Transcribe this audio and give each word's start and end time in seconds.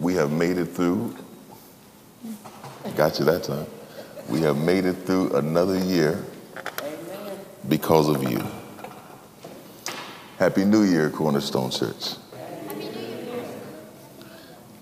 we 0.00 0.14
have 0.14 0.30
made 0.30 0.58
it 0.58 0.66
through. 0.66 1.16
Got 2.96 3.18
you 3.18 3.24
that 3.26 3.44
time. 3.44 3.66
We 4.28 4.40
have 4.42 4.56
made 4.56 4.84
it 4.84 4.94
through 4.94 5.34
another 5.36 5.78
year 5.78 6.24
because 7.68 8.08
of 8.08 8.30
you. 8.30 8.44
Happy 10.38 10.64
New 10.64 10.82
Year, 10.82 11.10
Cornerstone 11.10 11.70
Church. 11.70 12.14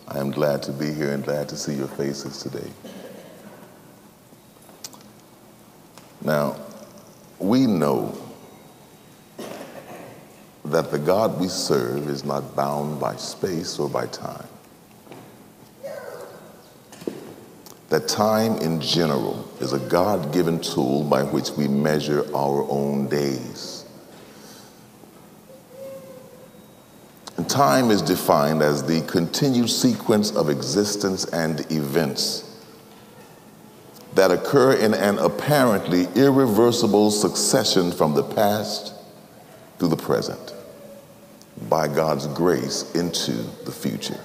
I 0.09 0.19
am 0.19 0.31
glad 0.31 0.63
to 0.65 0.73
be 0.73 0.93
here 0.93 1.13
and 1.13 1.25
glad 1.25 1.49
to 1.49 1.57
see 1.57 1.75
your 1.75 1.89
faces 1.89 2.43
today. 2.43 2.71
Now, 6.23 6.57
we 7.39 7.67
know 7.67 8.17
that 10.65 10.91
the 10.91 10.99
God 10.99 11.41
we 11.41 11.49
serve 11.49 12.09
is 12.09 12.25
not 12.25 12.57
bound 12.57 13.01
by 13.01 13.17
space 13.17 13.79
or 13.79 13.89
by 13.89 14.07
time. 14.07 14.47
That 17.97 18.09
time 18.09 18.59
in 18.59 18.79
general 18.83 19.49
is 19.59 19.73
a 19.73 19.79
God 19.79 20.31
given 20.31 20.61
tool 20.61 21.03
by 21.03 21.23
which 21.23 21.53
we 21.53 21.67
measure 21.67 22.27
our 22.37 22.71
own 22.71 23.09
days. 23.09 23.87
And 27.39 27.49
time 27.49 27.91
is 27.91 28.03
defined 28.03 28.61
as 28.61 28.85
the 28.85 29.01
continued 29.07 29.71
sequence 29.71 30.31
of 30.31 30.51
existence 30.51 31.25
and 31.25 31.61
events 31.73 32.45
that 34.13 34.31
occur 34.31 34.75
in 34.75 34.93
an 34.93 35.17
apparently 35.17 36.05
irreversible 36.15 37.11
succession 37.11 37.93
from 37.93 38.13
the 38.13 38.25
past 38.25 38.93
to 39.79 39.89
the 39.89 39.97
present 39.97 40.53
by 41.71 41.89
God's 41.89 42.27
grace 42.27 42.95
into 42.95 43.33
the 43.65 43.73
future. 43.73 44.21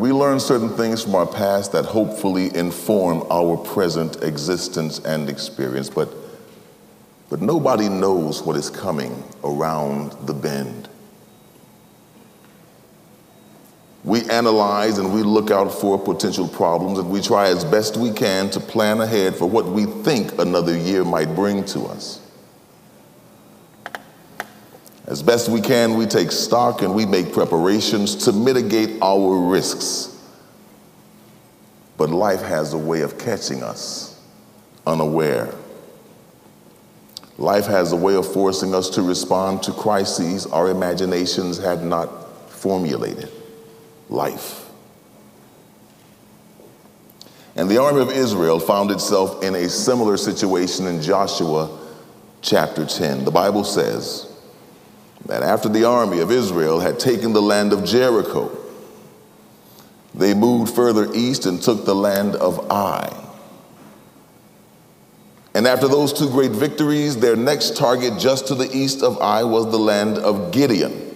We 0.00 0.10
learn 0.10 0.40
certain 0.40 0.70
things 0.70 1.04
from 1.04 1.14
our 1.14 1.24
past 1.26 1.70
that 1.70 1.84
hopefully 1.84 2.52
inform 2.56 3.24
our 3.30 3.56
present 3.56 4.24
existence 4.24 4.98
and 4.98 5.30
experience, 5.30 5.88
but, 5.88 6.12
but 7.30 7.40
nobody 7.40 7.88
knows 7.88 8.42
what 8.42 8.56
is 8.56 8.68
coming 8.68 9.22
around 9.44 10.10
the 10.26 10.34
bend. 10.34 10.88
We 14.02 14.28
analyze 14.28 14.98
and 14.98 15.14
we 15.14 15.22
look 15.22 15.52
out 15.52 15.72
for 15.72 15.96
potential 15.96 16.48
problems 16.48 16.98
and 16.98 17.08
we 17.08 17.20
try 17.20 17.46
as 17.46 17.64
best 17.64 17.96
we 17.96 18.10
can 18.10 18.50
to 18.50 18.58
plan 18.60 19.00
ahead 19.00 19.36
for 19.36 19.48
what 19.48 19.64
we 19.66 19.84
think 19.84 20.40
another 20.40 20.76
year 20.76 21.04
might 21.04 21.36
bring 21.36 21.64
to 21.66 21.84
us. 21.84 22.23
As 25.06 25.22
best 25.22 25.48
we 25.48 25.60
can, 25.60 25.96
we 25.96 26.06
take 26.06 26.32
stock 26.32 26.80
and 26.80 26.94
we 26.94 27.04
make 27.04 27.32
preparations 27.32 28.16
to 28.24 28.32
mitigate 28.32 29.02
our 29.02 29.50
risks. 29.50 30.10
But 31.96 32.10
life 32.10 32.40
has 32.42 32.72
a 32.72 32.78
way 32.78 33.02
of 33.02 33.18
catching 33.18 33.62
us 33.62 34.18
unaware. 34.86 35.54
Life 37.36 37.66
has 37.66 37.92
a 37.92 37.96
way 37.96 38.14
of 38.14 38.32
forcing 38.32 38.74
us 38.74 38.88
to 38.90 39.02
respond 39.02 39.62
to 39.64 39.72
crises 39.72 40.46
our 40.46 40.70
imaginations 40.70 41.58
had 41.58 41.84
not 41.84 42.50
formulated. 42.50 43.30
Life. 44.08 44.70
And 47.56 47.68
the 47.68 47.80
army 47.80 48.00
of 48.00 48.10
Israel 48.10 48.58
found 48.58 48.90
itself 48.90 49.42
in 49.42 49.54
a 49.54 49.68
similar 49.68 50.16
situation 50.16 50.86
in 50.86 51.02
Joshua 51.02 51.78
chapter 52.42 52.86
10. 52.86 53.24
The 53.24 53.30
Bible 53.30 53.64
says, 53.64 54.33
that 55.26 55.42
after 55.42 55.68
the 55.68 55.84
army 55.84 56.20
of 56.20 56.30
Israel 56.30 56.80
had 56.80 56.98
taken 56.98 57.32
the 57.32 57.42
land 57.42 57.72
of 57.72 57.84
Jericho, 57.84 58.56
they 60.14 60.34
moved 60.34 60.74
further 60.74 61.12
east 61.12 61.46
and 61.46 61.60
took 61.60 61.84
the 61.84 61.94
land 61.94 62.36
of 62.36 62.70
Ai. 62.70 63.20
And 65.54 65.66
after 65.66 65.88
those 65.88 66.12
two 66.12 66.28
great 66.28 66.50
victories, 66.50 67.16
their 67.16 67.36
next 67.36 67.76
target 67.76 68.18
just 68.18 68.48
to 68.48 68.54
the 68.54 68.70
east 68.76 69.02
of 69.02 69.18
Ai 69.20 69.44
was 69.44 69.70
the 69.70 69.78
land 69.78 70.18
of 70.18 70.52
Gideon. 70.52 71.14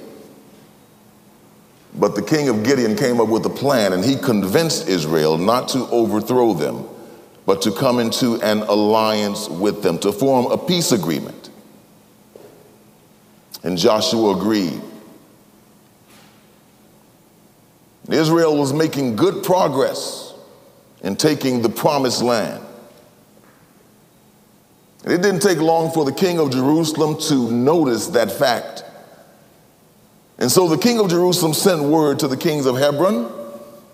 But 1.95 2.15
the 2.15 2.23
king 2.23 2.49
of 2.49 2.63
Gideon 2.63 2.97
came 2.97 3.21
up 3.21 3.29
with 3.29 3.45
a 3.47 3.51
plan, 3.51 3.93
and 3.93 4.05
he 4.05 4.17
convinced 4.17 4.89
Israel 4.89 5.37
not 5.37 5.69
to 5.71 5.89
overthrow 5.89 6.55
them, 6.55 6.87
but 7.47 7.63
to 7.63 7.73
come 7.73 7.99
into 7.99 8.41
an 8.43 8.61
alliance 8.63 9.49
with 9.49 9.83
them, 9.83 9.99
to 9.99 10.13
form 10.13 10.47
a 10.47 10.59
peace 10.59 10.93
agreement. 10.93 11.38
And 13.63 13.77
Joshua 13.77 14.37
agreed. 14.37 14.81
Israel 18.09 18.57
was 18.57 18.73
making 18.73 19.17
good 19.17 19.45
progress 19.45 20.35
in 21.03 21.17
taking 21.17 21.63
the 21.63 21.69
promised 21.69 22.23
land. 22.23 22.65
It 25.05 25.23
didn't 25.23 25.41
take 25.41 25.59
long 25.59 25.91
for 25.93 26.05
the 26.05 26.13
king 26.13 26.39
of 26.39 26.51
Jerusalem 26.51 27.19
to 27.29 27.51
notice 27.51 28.09
that 28.09 28.33
fact. 28.33 28.85
And 30.39 30.51
so 30.51 30.69
the 30.69 30.79
king 30.79 31.01
of 31.01 31.09
Jerusalem 31.11 31.53
sent 31.53 31.83
word 31.83 32.19
to 32.21 32.29
the 32.29 32.37
kings 32.37 32.67
of 32.67 32.77
Hebron, 32.77 33.31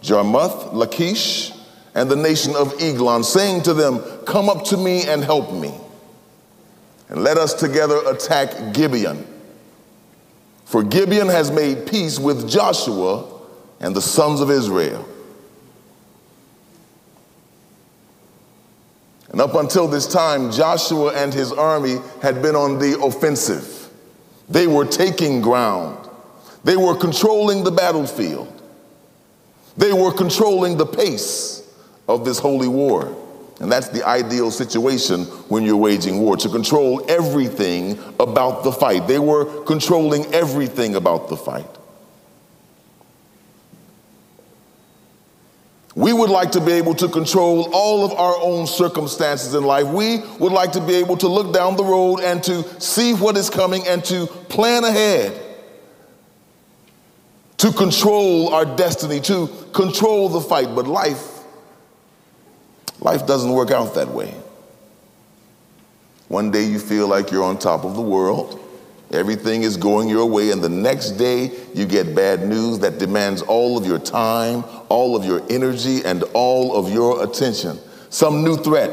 Jarmuth, 0.00 0.72
Lachish, 0.72 1.52
and 1.94 2.10
the 2.10 2.16
nation 2.16 2.54
of 2.56 2.74
Eglon, 2.80 3.24
saying 3.24 3.62
to 3.62 3.74
them, 3.74 4.00
Come 4.26 4.48
up 4.48 4.64
to 4.66 4.76
me 4.76 5.04
and 5.06 5.22
help 5.22 5.52
me, 5.52 5.72
and 7.08 7.22
let 7.22 7.38
us 7.38 7.54
together 7.54 7.98
attack 8.06 8.74
Gibeon. 8.74 9.33
For 10.64 10.82
Gibeon 10.82 11.28
has 11.28 11.50
made 11.50 11.86
peace 11.86 12.18
with 12.18 12.48
Joshua 12.48 13.30
and 13.80 13.94
the 13.94 14.00
sons 14.00 14.40
of 14.40 14.50
Israel. 14.50 15.06
And 19.30 19.40
up 19.40 19.54
until 19.54 19.88
this 19.88 20.06
time, 20.06 20.52
Joshua 20.52 21.12
and 21.12 21.34
his 21.34 21.52
army 21.52 21.96
had 22.22 22.40
been 22.40 22.54
on 22.54 22.78
the 22.78 23.00
offensive. 23.00 23.90
They 24.48 24.66
were 24.66 24.84
taking 24.84 25.40
ground, 25.40 26.08
they 26.62 26.76
were 26.76 26.96
controlling 26.96 27.64
the 27.64 27.72
battlefield, 27.72 28.62
they 29.76 29.92
were 29.92 30.12
controlling 30.12 30.76
the 30.76 30.86
pace 30.86 31.68
of 32.06 32.24
this 32.24 32.38
holy 32.38 32.68
war. 32.68 33.23
And 33.60 33.70
that's 33.70 33.88
the 33.88 34.06
ideal 34.06 34.50
situation 34.50 35.24
when 35.48 35.62
you're 35.64 35.76
waging 35.76 36.18
war 36.18 36.36
to 36.36 36.48
control 36.48 37.04
everything 37.08 37.98
about 38.18 38.64
the 38.64 38.72
fight. 38.72 39.06
They 39.06 39.20
were 39.20 39.62
controlling 39.62 40.26
everything 40.34 40.96
about 40.96 41.28
the 41.28 41.36
fight. 41.36 41.68
We 45.94 46.12
would 46.12 46.30
like 46.30 46.50
to 46.52 46.60
be 46.60 46.72
able 46.72 46.96
to 46.96 47.08
control 47.08 47.70
all 47.72 48.04
of 48.04 48.12
our 48.12 48.34
own 48.40 48.66
circumstances 48.66 49.54
in 49.54 49.62
life. 49.62 49.86
We 49.86 50.18
would 50.40 50.50
like 50.50 50.72
to 50.72 50.80
be 50.80 50.94
able 50.94 51.16
to 51.18 51.28
look 51.28 51.54
down 51.54 51.76
the 51.76 51.84
road 51.84 52.18
and 52.18 52.42
to 52.44 52.64
see 52.80 53.14
what 53.14 53.36
is 53.36 53.48
coming 53.48 53.86
and 53.86 54.04
to 54.06 54.26
plan 54.26 54.82
ahead, 54.82 55.40
to 57.58 57.70
control 57.70 58.52
our 58.52 58.64
destiny, 58.64 59.20
to 59.20 59.46
control 59.72 60.28
the 60.28 60.40
fight. 60.40 60.74
But 60.74 60.88
life 60.88 61.33
Life 63.04 63.26
doesn't 63.26 63.52
work 63.52 63.70
out 63.70 63.94
that 63.94 64.08
way. 64.08 64.34
One 66.28 66.50
day 66.50 66.64
you 66.64 66.78
feel 66.78 67.06
like 67.06 67.30
you're 67.30 67.44
on 67.44 67.58
top 67.58 67.84
of 67.84 67.94
the 67.94 68.02
world. 68.02 68.58
Everything 69.12 69.62
is 69.62 69.76
going 69.76 70.08
your 70.08 70.26
way, 70.26 70.50
and 70.50 70.60
the 70.60 70.70
next 70.70 71.12
day 71.12 71.52
you 71.74 71.84
get 71.84 72.16
bad 72.16 72.48
news 72.48 72.80
that 72.80 72.98
demands 72.98 73.42
all 73.42 73.76
of 73.76 73.86
your 73.86 73.98
time, 73.98 74.64
all 74.88 75.14
of 75.14 75.24
your 75.24 75.42
energy, 75.50 76.02
and 76.04 76.24
all 76.32 76.74
of 76.74 76.92
your 76.92 77.22
attention. 77.22 77.78
Some 78.08 78.42
new 78.42 78.56
threat 78.56 78.90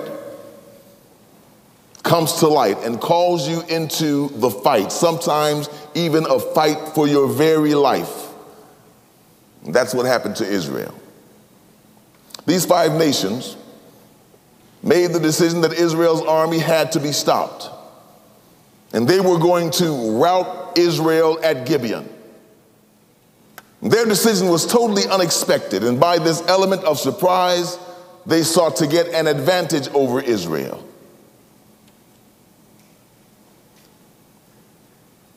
comes 2.04 2.34
to 2.34 2.48
light 2.48 2.78
and 2.84 3.00
calls 3.00 3.48
you 3.48 3.62
into 3.62 4.28
the 4.40 4.50
fight, 4.50 4.92
sometimes 4.92 5.70
even 5.96 6.26
a 6.26 6.38
fight 6.38 6.90
for 6.90 7.08
your 7.08 7.28
very 7.28 7.74
life. 7.74 8.28
That's 9.66 9.94
what 9.94 10.06
happened 10.06 10.36
to 10.38 10.46
Israel. 10.46 10.94
These 12.46 12.66
five 12.66 12.94
nations 12.94 13.56
made 14.84 15.12
the 15.12 15.20
decision 15.20 15.62
that 15.62 15.74
Israel's 15.74 16.22
army 16.22 16.60
had 16.60 16.92
to 16.94 17.00
be 17.00 17.12
stopped. 17.12 17.70
And 18.94 19.08
they 19.08 19.20
were 19.20 19.38
going 19.38 19.72
to 19.72 20.20
rout 20.20 20.78
Israel 20.78 21.40
at 21.44 21.66
Gibeon. 21.66 22.10
Their 23.82 24.06
decision 24.06 24.50
was 24.50 24.68
totally 24.68 25.08
unexpected, 25.08 25.84
and 25.84 26.00
by 26.00 26.20
this 26.20 26.42
element 26.48 26.84
of 26.84 27.00
surprise, 27.00 27.80
they 28.26 28.44
sought 28.44 28.76
to 28.78 28.88
get 28.88 29.08
an 29.08 29.28
advantage 29.28 29.88
over 29.90 30.22
Israel. 30.22 30.88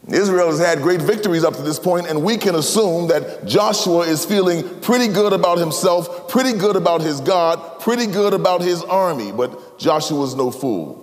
Israel 0.08 0.48
has 0.48 0.58
had 0.58 0.82
great 0.82 1.00
victories 1.00 1.44
up 1.44 1.56
to 1.56 1.62
this 1.62 1.78
point, 1.78 2.06
and 2.08 2.22
we 2.22 2.36
can 2.36 2.54
assume 2.54 3.08
that 3.08 3.46
Joshua 3.46 4.00
is 4.00 4.24
feeling 4.24 4.80
pretty 4.80 5.08
good 5.08 5.32
about 5.32 5.58
himself, 5.58 6.28
pretty 6.28 6.52
good 6.52 6.76
about 6.76 7.00
his 7.00 7.20
God, 7.20 7.80
pretty 7.80 8.06
good 8.06 8.34
about 8.34 8.60
his 8.60 8.82
army. 8.82 9.32
But 9.32 9.78
Joshua's 9.78 10.34
no 10.34 10.50
fool. 10.50 11.00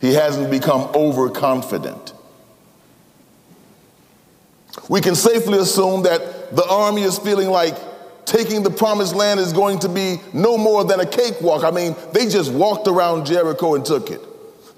He 0.00 0.14
hasn't 0.14 0.50
become 0.50 0.82
overconfident. 0.94 2.14
We 4.88 5.00
can 5.00 5.14
safely 5.14 5.58
assume 5.58 6.04
that 6.04 6.54
the 6.54 6.66
army 6.68 7.02
is 7.02 7.18
feeling 7.18 7.48
like 7.48 7.76
taking 8.24 8.62
the 8.62 8.70
promised 8.70 9.14
land 9.14 9.40
is 9.40 9.52
going 9.52 9.80
to 9.80 9.88
be 9.88 10.20
no 10.32 10.56
more 10.56 10.84
than 10.84 11.00
a 11.00 11.06
cakewalk. 11.06 11.64
I 11.64 11.70
mean, 11.70 11.94
they 12.12 12.28
just 12.28 12.52
walked 12.52 12.88
around 12.88 13.26
Jericho 13.26 13.74
and 13.74 13.84
took 13.84 14.10
it. 14.10 14.20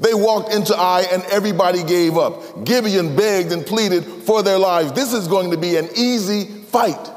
They 0.00 0.14
walked 0.14 0.52
into 0.52 0.76
Ai 0.76 1.02
and 1.12 1.24
everybody 1.24 1.82
gave 1.82 2.16
up. 2.16 2.64
Gibeon 2.64 3.16
begged 3.16 3.52
and 3.52 3.66
pleaded 3.66 4.04
for 4.04 4.42
their 4.42 4.58
lives. 4.58 4.92
This 4.92 5.12
is 5.12 5.26
going 5.26 5.50
to 5.50 5.56
be 5.56 5.76
an 5.76 5.88
easy 5.96 6.44
fight. 6.44 7.10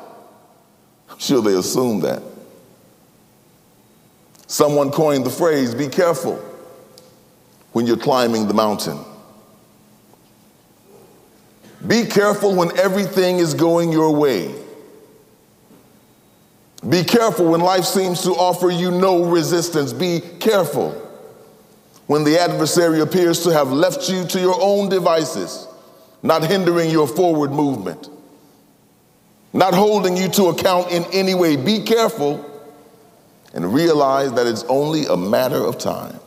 I'm 1.10 1.20
sure 1.20 1.42
they 1.42 1.54
assumed 1.54 2.04
that. 2.04 2.24
Someone 4.48 4.92
coined 4.92 5.26
the 5.26 5.30
phrase 5.30 5.76
be 5.76 5.88
careful 5.88 6.36
when 7.72 7.86
you're 7.86 7.98
climbing 7.98 8.48
the 8.48 8.54
mountain. 8.54 9.00
Be 11.88 12.06
careful 12.06 12.56
when 12.56 12.78
everything 12.78 13.38
is 13.38 13.54
going 13.54 13.92
your 13.92 14.14
way. 14.14 14.54
Be 16.88 17.04
careful 17.04 17.52
when 17.52 17.62
life 17.62 17.86
seems 17.86 18.24
to 18.24 18.32
offer 18.32 18.72
you 18.72 18.92
no 18.92 19.24
resistance. 19.24 19.94
Be 19.94 20.20
careful 20.40 21.01
when 22.08 22.24
the 22.24 22.40
adversary 22.40 23.00
appears 23.00 23.44
to 23.44 23.50
have 23.52 23.72
left 23.72 24.10
you 24.10 24.26
to 24.26 24.40
your 24.40 24.58
own 24.60 24.90
devices, 24.90 25.68
not 26.24 26.44
hindering 26.44 26.90
your 26.90 27.08
forward 27.08 27.52
movement, 27.52 28.10
not 29.54 29.74
holding 29.74 30.18
you 30.18 30.28
to 30.30 30.46
account 30.46 30.92
in 30.92 31.04
any 31.14 31.34
way. 31.34 31.56
Be 31.56 31.84
careful 31.84 32.48
and 33.54 33.74
realize 33.74 34.34
that 34.34 34.48
it's 34.48 34.64
only 34.64 35.06
a 35.06 35.18
matter 35.18 35.58
of 35.58 35.78
time. 35.78 36.20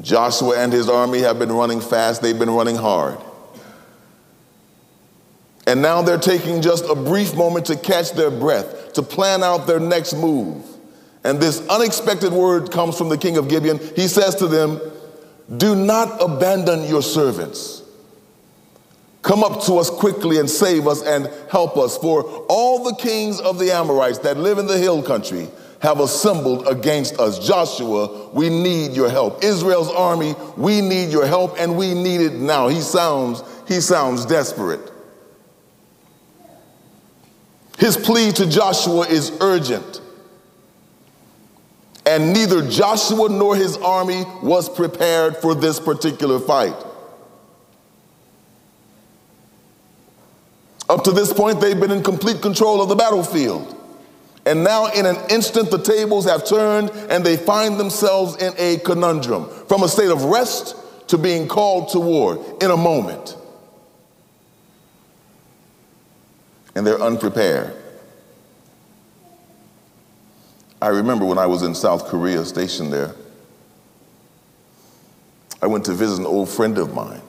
Joshua 0.00 0.58
and 0.58 0.72
his 0.72 0.88
army 0.88 1.20
have 1.20 1.38
been 1.38 1.52
running 1.52 1.80
fast, 1.80 2.20
they've 2.20 2.38
been 2.38 2.50
running 2.50 2.76
hard. 2.76 3.18
And 5.66 5.80
now 5.80 6.02
they're 6.02 6.18
taking 6.18 6.60
just 6.60 6.84
a 6.84 6.94
brief 6.94 7.34
moment 7.34 7.66
to 7.66 7.76
catch 7.76 8.12
their 8.12 8.30
breath, 8.30 8.92
to 8.94 9.02
plan 9.02 9.42
out 9.42 9.66
their 9.66 9.80
next 9.80 10.14
move. 10.14 10.73
And 11.24 11.40
this 11.40 11.66
unexpected 11.68 12.32
word 12.32 12.70
comes 12.70 12.96
from 12.96 13.08
the 13.08 13.18
king 13.18 13.38
of 13.38 13.48
Gibeon. 13.48 13.78
He 13.96 14.08
says 14.08 14.34
to 14.36 14.46
them, 14.46 14.80
Do 15.56 15.74
not 15.74 16.22
abandon 16.22 16.84
your 16.84 17.02
servants. 17.02 17.82
Come 19.22 19.42
up 19.42 19.62
to 19.64 19.78
us 19.78 19.88
quickly 19.88 20.38
and 20.38 20.48
save 20.50 20.86
us 20.86 21.02
and 21.02 21.30
help 21.50 21.78
us, 21.78 21.96
for 21.96 22.24
all 22.48 22.84
the 22.84 22.94
kings 22.96 23.40
of 23.40 23.58
the 23.58 23.72
Amorites 23.72 24.18
that 24.18 24.36
live 24.36 24.58
in 24.58 24.66
the 24.66 24.76
hill 24.76 25.02
country 25.02 25.48
have 25.80 26.00
assembled 26.00 26.66
against 26.68 27.18
us. 27.18 27.46
Joshua, 27.46 28.30
we 28.34 28.50
need 28.50 28.92
your 28.92 29.08
help. 29.08 29.42
Israel's 29.42 29.90
army, 29.90 30.34
we 30.58 30.82
need 30.82 31.10
your 31.10 31.26
help 31.26 31.56
and 31.58 31.76
we 31.76 31.94
need 31.94 32.20
it 32.20 32.34
now. 32.34 32.68
He 32.68 32.80
sounds 32.80 33.42
he 33.66 33.80
sounds 33.80 34.26
desperate. 34.26 34.92
His 37.78 37.96
plea 37.96 38.32
to 38.32 38.46
Joshua 38.46 39.06
is 39.06 39.32
urgent. 39.40 40.00
And 42.06 42.32
neither 42.32 42.68
Joshua 42.68 43.28
nor 43.28 43.56
his 43.56 43.76
army 43.78 44.24
was 44.42 44.68
prepared 44.68 45.38
for 45.38 45.54
this 45.54 45.80
particular 45.80 46.38
fight. 46.38 46.76
Up 50.88 51.02
to 51.04 51.12
this 51.12 51.32
point, 51.32 51.60
they've 51.60 51.78
been 51.78 51.90
in 51.90 52.02
complete 52.02 52.42
control 52.42 52.82
of 52.82 52.88
the 52.88 52.94
battlefield. 52.94 53.74
And 54.46 54.62
now, 54.62 54.92
in 54.92 55.06
an 55.06 55.16
instant, 55.30 55.70
the 55.70 55.78
tables 55.78 56.26
have 56.26 56.44
turned 56.44 56.90
and 57.08 57.24
they 57.24 57.38
find 57.38 57.80
themselves 57.80 58.36
in 58.36 58.52
a 58.58 58.76
conundrum 58.78 59.48
from 59.68 59.82
a 59.82 59.88
state 59.88 60.10
of 60.10 60.24
rest 60.24 60.76
to 61.08 61.16
being 61.16 61.48
called 61.48 61.88
to 61.90 62.00
war 62.00 62.56
in 62.60 62.70
a 62.70 62.76
moment. 62.76 63.36
And 66.74 66.86
they're 66.86 67.00
unprepared. 67.00 67.74
I 70.84 70.88
remember 70.88 71.24
when 71.24 71.38
I 71.38 71.46
was 71.46 71.62
in 71.62 71.74
South 71.74 72.08
Korea, 72.08 72.44
stationed 72.44 72.92
there, 72.92 73.14
I 75.62 75.66
went 75.66 75.86
to 75.86 75.94
visit 75.94 76.18
an 76.18 76.26
old 76.26 76.50
friend 76.50 76.76
of 76.76 76.92
mine. 76.92 77.22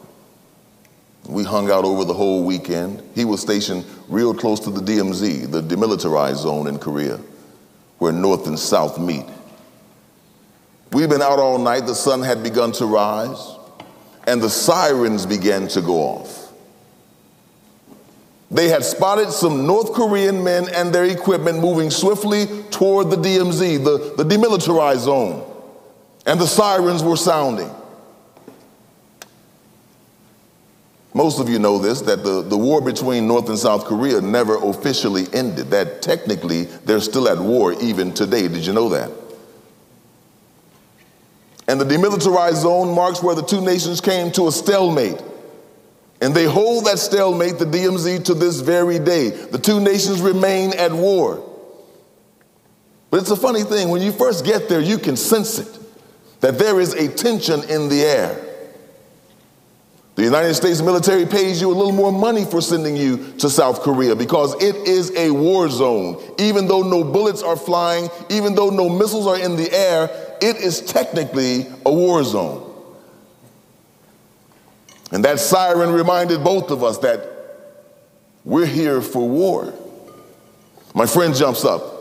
We 1.29 1.45
hung 1.45 1.71
out 1.71 1.85
over 1.85 2.03
the 2.03 2.13
whole 2.13 2.43
weekend. 2.43 3.01
He 3.15 3.23
was 3.23 3.39
stationed 3.39 3.85
real 4.09 4.33
close 4.33 4.59
to 4.59 4.71
the 4.71 4.81
DMZ, 4.81 5.49
the 5.49 5.61
demilitarized 5.61 6.35
zone 6.35 6.67
in 6.67 6.77
Korea, 6.77 7.17
where 7.99 8.11
North 8.11 8.45
and 8.45 8.59
South 8.59 8.99
meet. 8.99 9.25
We'd 10.91 11.09
been 11.09 11.21
out 11.21 11.39
all 11.39 11.57
night, 11.57 11.85
the 11.85 11.95
sun 11.95 12.23
had 12.23 12.43
begun 12.43 12.73
to 12.73 12.85
rise, 12.85 13.55
and 14.27 14.41
the 14.41 14.49
sirens 14.49 15.25
began 15.25 15.69
to 15.69 15.81
go 15.81 16.01
off. 16.01 16.44
They 18.51 18.69
had 18.69 18.83
spotted 18.83 19.31
some 19.31 19.65
North 19.65 19.93
Korean 19.93 20.43
men 20.43 20.67
and 20.73 20.93
their 20.93 21.05
equipment 21.05 21.59
moving 21.59 21.89
swiftly 21.89 22.45
toward 22.69 23.09
the 23.09 23.15
DMZ, 23.15 23.83
the, 23.83 24.23
the 24.23 24.23
demilitarized 24.23 24.99
zone, 24.99 25.43
and 26.25 26.39
the 26.39 26.45
sirens 26.45 27.03
were 27.03 27.17
sounding. 27.17 27.69
Most 31.15 31.39
of 31.39 31.47
you 31.47 31.59
know 31.59 31.79
this 31.79 32.01
that 32.01 32.25
the, 32.25 32.41
the 32.41 32.57
war 32.57 32.81
between 32.81 33.25
North 33.25 33.47
and 33.47 33.57
South 33.57 33.85
Korea 33.85 34.19
never 34.19 34.57
officially 34.57 35.25
ended, 35.33 35.71
that 35.71 36.01
technically 36.01 36.63
they're 36.63 36.99
still 36.99 37.29
at 37.29 37.39
war 37.39 37.73
even 37.81 38.13
today. 38.13 38.49
Did 38.49 38.65
you 38.65 38.73
know 38.73 38.89
that? 38.89 39.09
And 41.67 41.79
the 41.81 41.85
demilitarized 41.85 42.61
zone 42.61 42.93
marks 42.93 43.23
where 43.23 43.33
the 43.33 43.41
two 43.41 43.61
nations 43.61 44.01
came 44.01 44.29
to 44.33 44.49
a 44.49 44.51
stalemate. 44.51 45.21
And 46.21 46.33
they 46.33 46.45
hold 46.45 46.85
that 46.85 46.97
stalemate, 46.97 47.59
the 47.59 47.65
DMZ, 47.65 48.25
to 48.25 48.33
this 48.33 48.61
very 48.61 48.99
day. 48.99 49.29
The 49.29 49.59
two 49.59 49.79
nations 49.79 50.21
remain 50.21 50.73
at 50.73 50.91
war. 50.93 51.43
But 53.09 53.21
it's 53.21 53.31
a 53.31 53.35
funny 53.35 53.63
thing, 53.63 53.89
when 53.89 54.01
you 54.01 54.11
first 54.11 54.45
get 54.45 54.67
there, 54.69 54.81
you 54.81 54.97
can 54.97 55.17
sense 55.17 55.59
it 55.59 55.79
that 56.41 56.57
there 56.59 56.79
is 56.79 56.93
a 56.93 57.07
tension 57.07 57.63
in 57.69 57.89
the 57.89 58.01
air. 58.01 58.41
The 60.15 60.23
United 60.23 60.53
States 60.53 60.81
military 60.81 61.25
pays 61.25 61.59
you 61.59 61.69
a 61.69 61.75
little 61.75 61.91
more 61.91 62.11
money 62.11 62.45
for 62.45 62.61
sending 62.61 62.95
you 62.95 63.33
to 63.39 63.49
South 63.49 63.81
Korea 63.81 64.15
because 64.15 64.53
it 64.63 64.75
is 64.87 65.15
a 65.17 65.29
war 65.29 65.69
zone. 65.69 66.21
Even 66.39 66.67
though 66.67 66.81
no 66.81 67.03
bullets 67.03 67.43
are 67.43 67.57
flying, 67.57 68.09
even 68.29 68.55
though 68.55 68.69
no 68.69 68.87
missiles 68.87 69.27
are 69.27 69.37
in 69.37 69.57
the 69.57 69.69
air, 69.73 70.09
it 70.41 70.55
is 70.57 70.79
technically 70.81 71.67
a 71.85 71.91
war 71.91 72.23
zone. 72.23 72.64
And 75.11 75.23
that 75.25 75.39
siren 75.39 75.91
reminded 75.91 76.43
both 76.43 76.71
of 76.71 76.83
us 76.83 76.97
that 76.99 77.31
we're 78.43 78.65
here 78.65 79.01
for 79.01 79.27
war. 79.27 79.73
My 80.93 81.05
friend 81.05 81.35
jumps 81.35 81.65
up. 81.65 81.93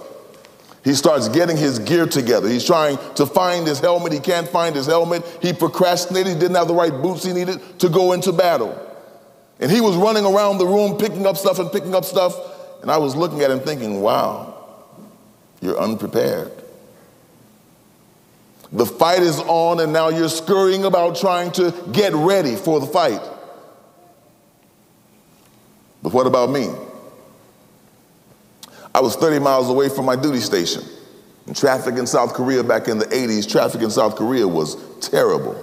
He 0.84 0.92
starts 0.92 1.28
getting 1.28 1.56
his 1.56 1.78
gear 1.78 2.06
together. 2.06 2.48
He's 2.48 2.64
trying 2.64 2.98
to 3.14 3.24
find 3.24 3.66
his 3.66 3.80
helmet. 3.80 4.12
He 4.12 4.20
can't 4.20 4.46
find 4.48 4.76
his 4.76 4.86
helmet. 4.86 5.24
He 5.40 5.52
procrastinated. 5.54 6.34
He 6.34 6.38
didn't 6.38 6.56
have 6.56 6.68
the 6.68 6.74
right 6.74 6.92
boots 6.92 7.24
he 7.24 7.32
needed 7.32 7.60
to 7.80 7.88
go 7.88 8.12
into 8.12 8.32
battle. 8.32 8.78
And 9.60 9.70
he 9.70 9.80
was 9.80 9.96
running 9.96 10.26
around 10.26 10.58
the 10.58 10.66
room 10.66 10.98
picking 10.98 11.26
up 11.26 11.38
stuff 11.38 11.58
and 11.58 11.72
picking 11.72 11.94
up 11.94 12.04
stuff. 12.04 12.36
And 12.82 12.90
I 12.90 12.98
was 12.98 13.16
looking 13.16 13.40
at 13.40 13.50
him 13.50 13.60
thinking, 13.60 14.02
wow, 14.02 14.54
you're 15.62 15.78
unprepared. 15.78 16.52
The 18.74 18.84
fight 18.84 19.22
is 19.22 19.38
on, 19.38 19.78
and 19.78 19.92
now 19.92 20.08
you're 20.08 20.28
scurrying 20.28 20.84
about 20.84 21.16
trying 21.16 21.52
to 21.52 21.72
get 21.92 22.12
ready 22.12 22.56
for 22.56 22.80
the 22.80 22.86
fight. 22.86 23.20
But 26.02 26.12
what 26.12 26.26
about 26.26 26.50
me? 26.50 26.68
I 28.92 29.00
was 29.00 29.14
30 29.14 29.38
miles 29.38 29.70
away 29.70 29.88
from 29.88 30.04
my 30.04 30.16
duty 30.16 30.40
station. 30.40 30.82
And 31.46 31.56
traffic 31.56 31.94
in 31.96 32.06
South 32.06 32.34
Korea 32.34 32.64
back 32.64 32.88
in 32.88 32.98
the 32.98 33.06
80s, 33.06 33.48
traffic 33.48 33.80
in 33.80 33.90
South 33.90 34.16
Korea 34.16 34.46
was 34.46 34.76
terrible. 34.98 35.62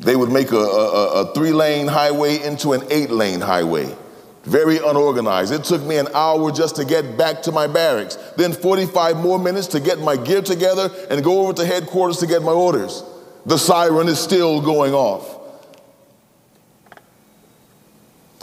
They 0.00 0.16
would 0.16 0.30
make 0.30 0.52
a, 0.52 0.56
a, 0.56 1.22
a 1.22 1.34
three 1.34 1.52
lane 1.52 1.86
highway 1.86 2.42
into 2.42 2.74
an 2.74 2.82
eight 2.90 3.08
lane 3.08 3.40
highway. 3.40 3.96
Very 4.44 4.76
unorganized. 4.76 5.52
It 5.52 5.64
took 5.64 5.82
me 5.82 5.96
an 5.96 6.08
hour 6.14 6.52
just 6.52 6.76
to 6.76 6.84
get 6.84 7.16
back 7.16 7.42
to 7.42 7.52
my 7.52 7.66
barracks, 7.66 8.16
then 8.36 8.52
45 8.52 9.16
more 9.16 9.38
minutes 9.38 9.68
to 9.68 9.80
get 9.80 9.98
my 9.98 10.16
gear 10.16 10.42
together 10.42 10.90
and 11.10 11.24
go 11.24 11.40
over 11.40 11.54
to 11.54 11.64
headquarters 11.64 12.18
to 12.18 12.26
get 12.26 12.42
my 12.42 12.52
orders. 12.52 13.02
The 13.46 13.56
siren 13.56 14.08
is 14.08 14.18
still 14.18 14.60
going 14.60 14.92
off. 14.92 15.40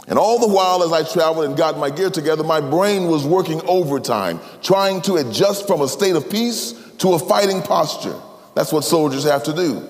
And 0.08 0.18
all 0.18 0.40
the 0.40 0.52
while, 0.52 0.82
as 0.82 0.92
I 0.92 1.10
traveled 1.10 1.44
and 1.46 1.56
got 1.56 1.78
my 1.78 1.88
gear 1.88 2.10
together, 2.10 2.42
my 2.42 2.60
brain 2.60 3.06
was 3.06 3.24
working 3.24 3.62
overtime, 3.62 4.40
trying 4.60 5.00
to 5.02 5.14
adjust 5.14 5.68
from 5.68 5.80
a 5.80 5.88
state 5.88 6.16
of 6.16 6.28
peace 6.28 6.72
to 6.98 7.14
a 7.14 7.18
fighting 7.18 7.62
posture. 7.62 8.20
That's 8.54 8.72
what 8.72 8.82
soldiers 8.82 9.24
have 9.24 9.44
to 9.44 9.52
do. 9.52 9.88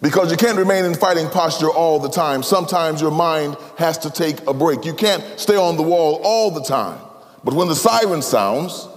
Because 0.00 0.30
you 0.30 0.36
can't 0.36 0.56
remain 0.56 0.84
in 0.84 0.94
fighting 0.94 1.28
posture 1.28 1.70
all 1.70 1.98
the 1.98 2.08
time. 2.08 2.42
Sometimes 2.42 3.00
your 3.00 3.10
mind 3.10 3.56
has 3.78 3.98
to 3.98 4.10
take 4.10 4.46
a 4.46 4.54
break. 4.54 4.84
You 4.84 4.94
can't 4.94 5.24
stay 5.38 5.56
on 5.56 5.76
the 5.76 5.82
wall 5.82 6.20
all 6.22 6.50
the 6.50 6.62
time. 6.62 7.00
But 7.42 7.54
when 7.54 7.68
the 7.68 7.74
siren 7.74 8.22
sounds, 8.22 8.88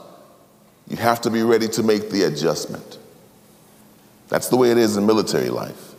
you 0.87 0.97
have 0.97 1.21
to 1.21 1.31
be 1.31 1.41
ready 1.41 1.67
to 1.69 1.83
make 1.83 2.09
the 2.11 2.23
adjustment. 2.23 2.99
That's 4.29 4.49
the 4.49 4.57
way 4.57 4.71
it 4.71 4.77
is 4.77 4.95
in 4.95 5.05
military 5.05 5.49
life. 5.49 5.95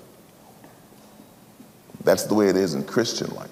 That's 2.04 2.24
the 2.24 2.34
way 2.34 2.48
it 2.48 2.56
is 2.56 2.74
in 2.74 2.84
Christian 2.84 3.30
life. 3.34 3.48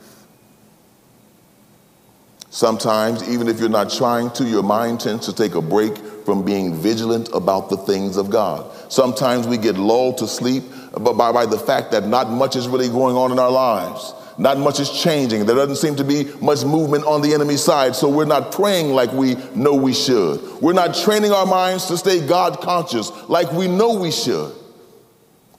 Sometimes, 2.50 3.28
even 3.28 3.48
if 3.48 3.60
you're 3.60 3.68
not 3.68 3.90
trying 3.90 4.30
to, 4.32 4.44
your 4.44 4.62
mind 4.62 5.00
tends 5.00 5.26
to 5.26 5.32
take 5.32 5.54
a 5.54 5.62
break 5.62 5.96
from 6.24 6.44
being 6.44 6.74
vigilant 6.74 7.28
about 7.32 7.70
the 7.70 7.76
things 7.76 8.16
of 8.16 8.30
God. 8.30 8.70
Sometimes 8.90 9.46
we 9.46 9.58
get 9.58 9.76
lulled 9.76 10.18
to 10.18 10.28
sleep 10.28 10.64
by, 10.98 11.32
by 11.32 11.46
the 11.46 11.58
fact 11.58 11.90
that 11.92 12.06
not 12.06 12.30
much 12.30 12.56
is 12.56 12.68
really 12.68 12.88
going 12.88 13.16
on 13.16 13.32
in 13.32 13.38
our 13.38 13.50
lives. 13.50 14.14
Not 14.38 14.58
much 14.58 14.80
is 14.80 14.90
changing. 14.90 15.44
There 15.44 15.56
doesn't 15.56 15.76
seem 15.76 15.96
to 15.96 16.04
be 16.04 16.24
much 16.40 16.64
movement 16.64 17.04
on 17.04 17.20
the 17.20 17.34
enemy 17.34 17.56
side, 17.56 17.94
so 17.94 18.08
we're 18.08 18.24
not 18.24 18.52
praying 18.52 18.90
like 18.94 19.12
we 19.12 19.34
know 19.54 19.74
we 19.74 19.92
should. 19.92 20.40
We're 20.62 20.72
not 20.72 20.94
training 20.94 21.32
our 21.32 21.44
minds 21.44 21.86
to 21.86 21.98
stay 21.98 22.26
God 22.26 22.60
conscious 22.60 23.10
like 23.28 23.52
we 23.52 23.68
know 23.68 23.98
we 23.98 24.10
should. 24.10 24.54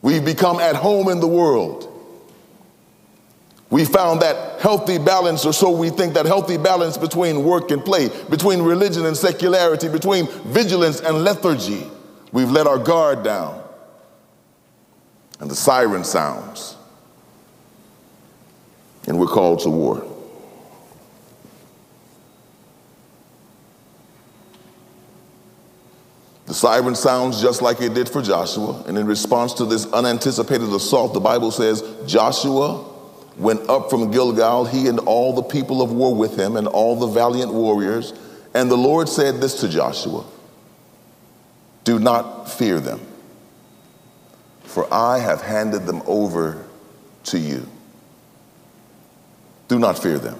We've 0.02 0.26
become 0.26 0.60
at 0.60 0.76
home 0.76 1.10
in 1.10 1.20
the 1.20 1.28
world. 1.28 1.91
We 3.72 3.86
found 3.86 4.22
that 4.22 4.60
healthy 4.60 4.98
balance, 4.98 5.46
or 5.46 5.54
so 5.54 5.72
we 5.72 5.90
think, 5.90 6.14
that 6.16 6.26
healthy 6.26 6.58
balance 6.58 6.98
between 6.98 7.46
work 7.46 7.72
and 7.72 7.84
play, 7.84 8.10
between 8.30 8.62
religion 8.62 9.06
and 9.06 9.16
secularity, 9.16 9.88
between 9.88 10.28
vigilance 10.44 11.00
and 11.00 11.24
lethargy. 11.24 11.90
We've 12.34 12.52
let 12.52 12.68
our 12.68 12.78
guard 12.78 13.24
down. 13.24 13.64
And 15.40 15.50
the 15.50 15.56
siren 15.56 16.04
sounds. 16.04 16.76
And 19.08 19.18
we're 19.18 19.28
called 19.28 19.60
to 19.62 19.70
war. 19.70 20.06
The 26.46 26.54
siren 26.54 26.96
sounds 26.96 27.42
just 27.42 27.62
like 27.62 27.80
it 27.80 27.94
did 27.94 28.10
for 28.10 28.22
Joshua. 28.22 28.84
And 28.86 28.98
in 28.98 29.08
response 29.08 29.54
to 29.54 29.66
this 29.66 29.86
unanticipated 29.94 30.68
assault, 30.68 31.14
the 31.14 31.22
Bible 31.22 31.52
says 31.52 31.82
Joshua 32.06 32.91
went 33.38 33.70
up 33.70 33.90
from 33.90 34.12
Gilgal, 34.12 34.66
he 34.66 34.88
and 34.88 35.00
all 35.00 35.34
the 35.34 35.44
people 35.44 35.82
of 35.82 35.92
war 35.92 36.14
with 36.14 36.38
him, 36.38 36.56
and 36.56 36.68
all 36.68 36.96
the 36.96 37.08
valiant 37.08 37.54
warriors. 37.54 38.14
And 38.54 38.70
the 38.70 38.78
Lord 38.78 39.08
said 39.08 39.42
this 39.42 39.62
to 39.62 39.70
Joshua 39.70 40.26
Do 41.84 42.00
not 42.00 42.50
fear 42.52 42.80
them, 42.80 43.00
for 44.64 44.92
I 44.94 45.20
have 45.20 45.42
handed 45.42 45.86
them 45.86 46.02
over 46.06 46.66
to 47.26 47.40
you. 47.40 47.68
Do 49.68 49.80
not 49.80 49.98
fear 49.98 50.20
them. 50.20 50.40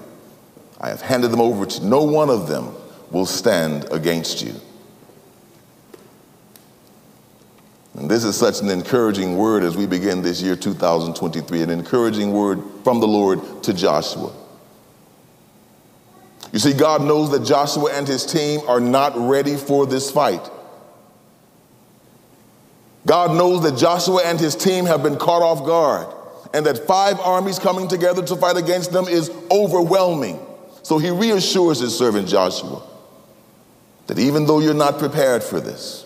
I 0.80 0.88
have 0.88 1.00
handed 1.00 1.30
them 1.30 1.40
over 1.40 1.64
to 1.64 1.86
no 1.86 2.02
one 2.02 2.28
of 2.28 2.48
them 2.48 2.74
will 3.10 3.26
stand 3.26 3.86
against 3.90 4.42
you. 4.42 4.54
And 7.94 8.01
this 8.12 8.24
is 8.24 8.36
such 8.36 8.60
an 8.60 8.68
encouraging 8.68 9.38
word 9.38 9.62
as 9.62 9.74
we 9.74 9.86
begin 9.86 10.20
this 10.20 10.42
year 10.42 10.54
2023, 10.54 11.62
an 11.62 11.70
encouraging 11.70 12.30
word 12.32 12.62
from 12.84 13.00
the 13.00 13.08
Lord 13.08 13.62
to 13.62 13.72
Joshua. 13.72 14.30
You 16.52 16.58
see, 16.58 16.74
God 16.74 17.00
knows 17.00 17.30
that 17.30 17.44
Joshua 17.44 17.90
and 17.94 18.06
his 18.06 18.26
team 18.26 18.60
are 18.68 18.80
not 18.80 19.14
ready 19.16 19.56
for 19.56 19.86
this 19.86 20.10
fight. 20.10 20.46
God 23.06 23.34
knows 23.34 23.62
that 23.62 23.78
Joshua 23.78 24.22
and 24.26 24.38
his 24.38 24.54
team 24.54 24.84
have 24.84 25.02
been 25.02 25.16
caught 25.16 25.40
off 25.40 25.64
guard 25.64 26.14
and 26.52 26.66
that 26.66 26.86
five 26.86 27.18
armies 27.20 27.58
coming 27.58 27.88
together 27.88 28.22
to 28.26 28.36
fight 28.36 28.58
against 28.58 28.92
them 28.92 29.08
is 29.08 29.30
overwhelming. 29.50 30.38
So 30.82 30.98
he 30.98 31.08
reassures 31.08 31.80
his 31.80 31.96
servant 31.96 32.28
Joshua 32.28 32.82
that 34.06 34.18
even 34.18 34.44
though 34.44 34.60
you're 34.60 34.74
not 34.74 34.98
prepared 34.98 35.42
for 35.42 35.60
this, 35.60 36.04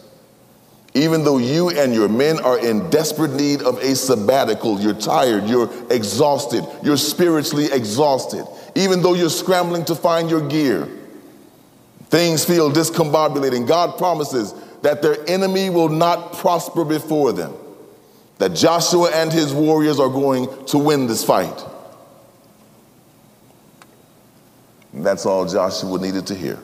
even 0.97 1.25
though 1.25 1.37
you 1.37 1.69
and 1.69 1.93
your 1.93 2.09
men 2.09 2.41
are 2.41 2.59
in 2.59 2.89
desperate 2.89 3.33
need 3.33 3.61
of 3.61 3.77
a 3.79 3.95
sabbatical, 3.95 4.81
you're 4.81 4.95
tired, 4.95 5.45
you're 5.45 5.71
exhausted, 5.93 6.67
you're 6.83 6.97
spiritually 6.97 7.67
exhausted, 7.71 8.47
even 8.75 9.03
though 9.03 9.13
you're 9.13 9.29
scrambling 9.29 9.85
to 9.85 9.95
find 9.95 10.31
your 10.31 10.49
gear, 10.49 10.89
things 12.09 12.47
feel 12.47 12.73
discombobulating. 12.73 13.69
God 13.69 13.99
promises 13.99 14.55
that 14.81 15.03
their 15.03 15.19
enemy 15.29 15.69
will 15.69 15.91
not 15.91 16.33
prosper 16.33 16.83
before 16.83 17.33
them, 17.33 17.53
that 18.39 18.55
Joshua 18.55 19.11
and 19.13 19.31
his 19.31 19.53
warriors 19.53 20.01
are 20.01 20.09
going 20.09 20.65
to 20.67 20.79
win 20.79 21.07
this 21.07 21.23
fight. 21.23 21.63
And 24.95 25.05
that's 25.05 25.27
all 25.27 25.47
Joshua 25.47 25.99
needed 25.99 26.27
to 26.29 26.35
hear. 26.35 26.59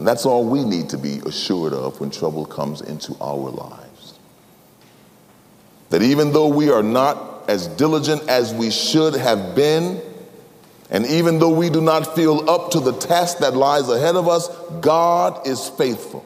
And 0.00 0.08
that's 0.08 0.24
all 0.24 0.46
we 0.46 0.64
need 0.64 0.88
to 0.88 0.96
be 0.96 1.18
assured 1.26 1.74
of 1.74 2.00
when 2.00 2.10
trouble 2.10 2.46
comes 2.46 2.80
into 2.80 3.14
our 3.20 3.50
lives. 3.50 4.18
That 5.90 6.00
even 6.00 6.32
though 6.32 6.48
we 6.48 6.70
are 6.70 6.82
not 6.82 7.50
as 7.50 7.66
diligent 7.66 8.26
as 8.26 8.54
we 8.54 8.70
should 8.70 9.14
have 9.14 9.54
been, 9.54 10.00
and 10.88 11.04
even 11.04 11.38
though 11.38 11.50
we 11.50 11.68
do 11.68 11.82
not 11.82 12.14
feel 12.14 12.48
up 12.48 12.70
to 12.70 12.80
the 12.80 12.94
task 12.94 13.40
that 13.40 13.52
lies 13.52 13.90
ahead 13.90 14.16
of 14.16 14.26
us, 14.26 14.48
God 14.80 15.46
is 15.46 15.68
faithful. 15.68 16.24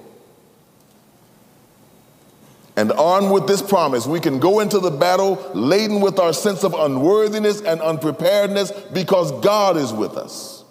And 2.77 2.93
armed 2.93 3.33
with 3.33 3.49
this 3.49 3.61
promise, 3.61 4.07
we 4.07 4.21
can 4.21 4.39
go 4.39 4.61
into 4.61 4.79
the 4.79 4.93
battle 4.93 5.51
laden 5.53 6.01
with 6.01 6.21
our 6.21 6.33
sense 6.33 6.63
of 6.63 6.75
unworthiness 6.75 7.61
and 7.61 7.81
unpreparedness 7.81 8.71
because 8.71 9.33
God 9.41 9.77
is 9.77 9.93
with 9.93 10.17
us, 10.17 10.63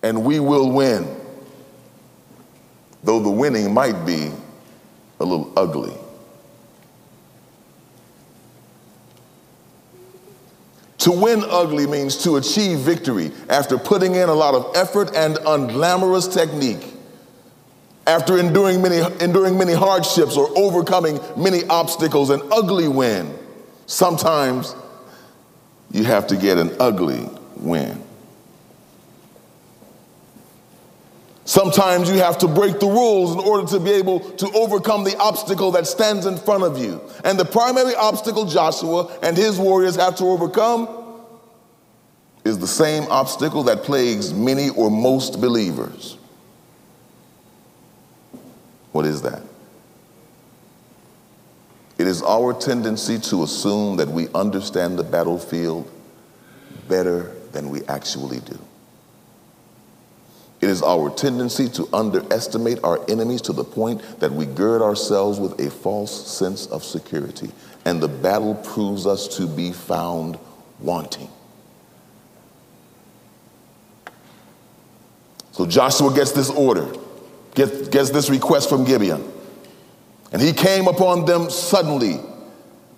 and 0.00 0.24
we 0.24 0.38
will 0.38 0.70
win 0.70 1.25
though 3.04 3.20
the 3.20 3.30
winning 3.30 3.72
might 3.72 4.04
be 4.04 4.30
a 5.20 5.24
little 5.24 5.52
ugly. 5.56 5.94
To 10.98 11.12
win 11.12 11.44
ugly 11.48 11.86
means 11.86 12.16
to 12.24 12.36
achieve 12.36 12.80
victory 12.80 13.30
after 13.48 13.78
putting 13.78 14.16
in 14.16 14.28
a 14.28 14.34
lot 14.34 14.54
of 14.54 14.74
effort 14.74 15.14
and 15.14 15.36
unglamorous 15.36 16.32
technique, 16.32 16.94
after 18.08 18.38
enduring 18.38 18.82
many, 18.82 18.98
enduring 19.20 19.56
many 19.56 19.72
hardships 19.72 20.36
or 20.36 20.48
overcoming 20.58 21.20
many 21.36 21.64
obstacles, 21.66 22.30
an 22.30 22.42
ugly 22.50 22.88
win. 22.88 23.32
Sometimes 23.86 24.74
you 25.92 26.02
have 26.02 26.26
to 26.26 26.36
get 26.36 26.58
an 26.58 26.74
ugly 26.80 27.28
win. 27.56 28.02
Sometimes 31.46 32.10
you 32.10 32.16
have 32.16 32.38
to 32.38 32.48
break 32.48 32.80
the 32.80 32.88
rules 32.88 33.32
in 33.32 33.38
order 33.38 33.68
to 33.68 33.78
be 33.78 33.92
able 33.92 34.18
to 34.18 34.50
overcome 34.52 35.04
the 35.04 35.16
obstacle 35.16 35.70
that 35.70 35.86
stands 35.86 36.26
in 36.26 36.36
front 36.36 36.64
of 36.64 36.76
you. 36.76 37.00
And 37.24 37.38
the 37.38 37.44
primary 37.44 37.94
obstacle 37.94 38.46
Joshua 38.46 39.16
and 39.22 39.36
his 39.36 39.56
warriors 39.56 39.94
have 39.94 40.16
to 40.16 40.24
overcome 40.24 40.88
is 42.44 42.58
the 42.58 42.66
same 42.66 43.04
obstacle 43.04 43.62
that 43.64 43.84
plagues 43.84 44.34
many 44.34 44.70
or 44.70 44.90
most 44.90 45.40
believers. 45.40 46.18
What 48.90 49.06
is 49.06 49.22
that? 49.22 49.42
It 51.96 52.08
is 52.08 52.22
our 52.22 52.54
tendency 52.54 53.20
to 53.20 53.44
assume 53.44 53.98
that 53.98 54.08
we 54.08 54.26
understand 54.34 54.98
the 54.98 55.04
battlefield 55.04 55.88
better 56.88 57.36
than 57.52 57.70
we 57.70 57.84
actually 57.84 58.40
do. 58.40 58.58
It 60.60 60.70
is 60.70 60.82
our 60.82 61.10
tendency 61.10 61.68
to 61.70 61.88
underestimate 61.92 62.82
our 62.82 62.98
enemies 63.10 63.42
to 63.42 63.52
the 63.52 63.64
point 63.64 64.00
that 64.20 64.32
we 64.32 64.46
gird 64.46 64.80
ourselves 64.80 65.38
with 65.38 65.60
a 65.60 65.70
false 65.70 66.26
sense 66.26 66.66
of 66.66 66.82
security, 66.82 67.50
and 67.84 68.02
the 68.02 68.08
battle 68.08 68.54
proves 68.54 69.06
us 69.06 69.28
to 69.36 69.46
be 69.46 69.72
found 69.72 70.38
wanting. 70.80 71.28
So 75.52 75.66
Joshua 75.66 76.14
gets 76.14 76.32
this 76.32 76.50
order, 76.50 76.86
gets, 77.54 77.88
gets 77.88 78.10
this 78.10 78.28
request 78.28 78.68
from 78.68 78.84
Gibeon. 78.84 79.32
And 80.32 80.42
he 80.42 80.52
came 80.52 80.86
upon 80.88 81.24
them 81.24 81.48
suddenly 81.48 82.20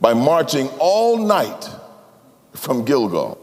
by 0.01 0.15
marching 0.15 0.69
all 0.79 1.19
night 1.19 1.69
from 2.55 2.85
Gilgal. 2.85 3.39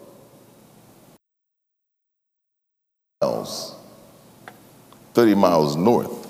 30 5.15 5.33
miles 5.35 5.75
north 5.77 6.29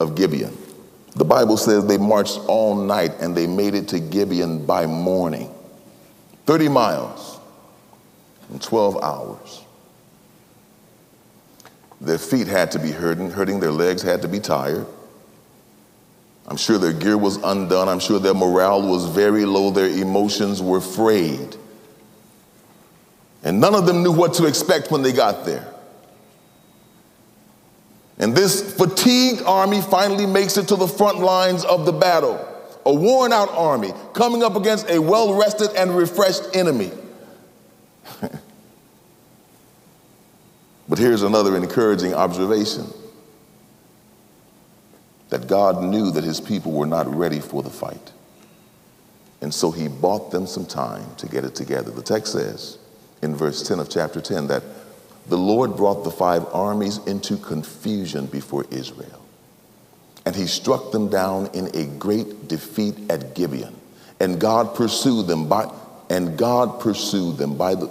of 0.00 0.14
Gibeon. 0.14 0.56
The 1.14 1.24
Bible 1.24 1.58
says 1.58 1.86
they 1.86 1.98
marched 1.98 2.40
all 2.46 2.74
night 2.74 3.12
and 3.20 3.36
they 3.36 3.46
made 3.46 3.74
it 3.74 3.88
to 3.88 4.00
Gibeon 4.00 4.64
by 4.64 4.86
morning. 4.86 5.54
30 6.46 6.70
miles 6.70 7.38
in 8.50 8.58
12 8.58 9.02
hours. 9.02 9.62
Their 12.00 12.16
feet 12.16 12.46
had 12.46 12.70
to 12.72 12.78
be 12.78 12.92
hurting, 12.92 13.30
hurting, 13.30 13.60
their 13.60 13.72
legs 13.72 14.00
had 14.00 14.22
to 14.22 14.28
be 14.28 14.40
tired. 14.40 14.86
I'm 16.46 16.56
sure 16.56 16.78
their 16.78 16.94
gear 16.94 17.18
was 17.18 17.36
undone. 17.36 17.88
I'm 17.88 18.00
sure 18.00 18.18
their 18.18 18.32
morale 18.32 18.80
was 18.80 19.04
very 19.04 19.44
low. 19.44 19.70
Their 19.70 19.88
emotions 19.88 20.62
were 20.62 20.80
frayed. 20.80 21.56
And 23.42 23.60
none 23.60 23.74
of 23.74 23.84
them 23.84 24.02
knew 24.02 24.12
what 24.12 24.32
to 24.34 24.46
expect 24.46 24.90
when 24.90 25.02
they 25.02 25.12
got 25.12 25.44
there. 25.44 25.74
And 28.18 28.34
this 28.34 28.74
fatigued 28.76 29.42
army 29.42 29.80
finally 29.80 30.26
makes 30.26 30.56
it 30.56 30.68
to 30.68 30.76
the 30.76 30.88
front 30.88 31.18
lines 31.18 31.64
of 31.64 31.86
the 31.86 31.92
battle. 31.92 32.44
a 32.84 32.94
worn 32.94 33.32
out 33.32 33.50
army 33.50 33.92
coming 34.14 34.42
up 34.42 34.56
against 34.56 34.88
a 34.88 34.98
well 34.98 35.34
rested 35.34 35.70
and 35.76 35.94
refreshed 35.96 36.42
enemy. 36.54 36.90
but 40.88 40.98
here's 40.98 41.22
another 41.22 41.56
encouraging 41.56 42.14
observation 42.14 42.86
that 45.28 45.46
God 45.46 45.82
knew 45.82 46.10
that 46.12 46.24
his 46.24 46.40
people 46.40 46.72
were 46.72 46.86
not 46.86 47.06
ready 47.14 47.40
for 47.40 47.62
the 47.62 47.70
fight. 47.70 48.12
And 49.40 49.52
so 49.54 49.70
he 49.70 49.88
bought 49.88 50.30
them 50.30 50.46
some 50.46 50.66
time 50.66 51.14
to 51.16 51.26
get 51.26 51.44
it 51.44 51.54
together. 51.54 51.90
The 51.90 52.02
text 52.02 52.32
says 52.32 52.78
in 53.22 53.36
verse 53.36 53.62
10 53.62 53.78
of 53.78 53.90
chapter 53.90 54.20
10 54.20 54.48
that 54.48 54.62
the 55.28 55.38
Lord 55.38 55.76
brought 55.76 56.04
the 56.04 56.10
five 56.10 56.46
armies 56.52 56.98
into 57.06 57.36
confusion 57.36 58.26
before 58.26 58.64
Israel. 58.70 59.22
And 60.24 60.34
he 60.34 60.46
struck 60.46 60.90
them 60.92 61.08
down 61.08 61.50
in 61.54 61.74
a 61.74 61.86
great 61.98 62.48
defeat 62.48 63.10
at 63.10 63.34
Gibeon. 63.34 63.74
And 64.20 64.40
God 64.40 64.74
pursued 64.74 65.26
them 65.26 65.48
by 65.48 65.70
and 66.10 66.38
God 66.38 66.80
pursued 66.80 67.36
them 67.36 67.56
by 67.56 67.74
the 67.74 67.90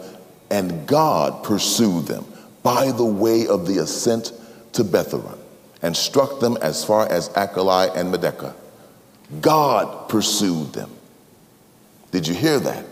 and 0.50 0.88
God 0.88 1.44
pursued 1.44 2.06
them 2.06 2.26
by 2.64 2.92
the 2.92 3.06
way 3.06 3.48
of 3.48 3.68
the 3.68 3.80
ascent 3.80 4.34
to 4.74 4.84
Beth 4.84 5.12
Horon 5.12 5.40
and 5.82 5.96
struck 5.96 6.40
them 6.40 6.58
as 6.62 6.84
far 6.84 7.08
as 7.12 7.30
Achali 7.30 7.96
and 7.96 8.14
Medekah. 8.14 8.54
God 9.42 10.10
pursued 10.10 10.74
them. 10.74 10.90
Did 12.12 12.28
you 12.28 12.34
hear 12.34 12.60
that? 12.60 12.86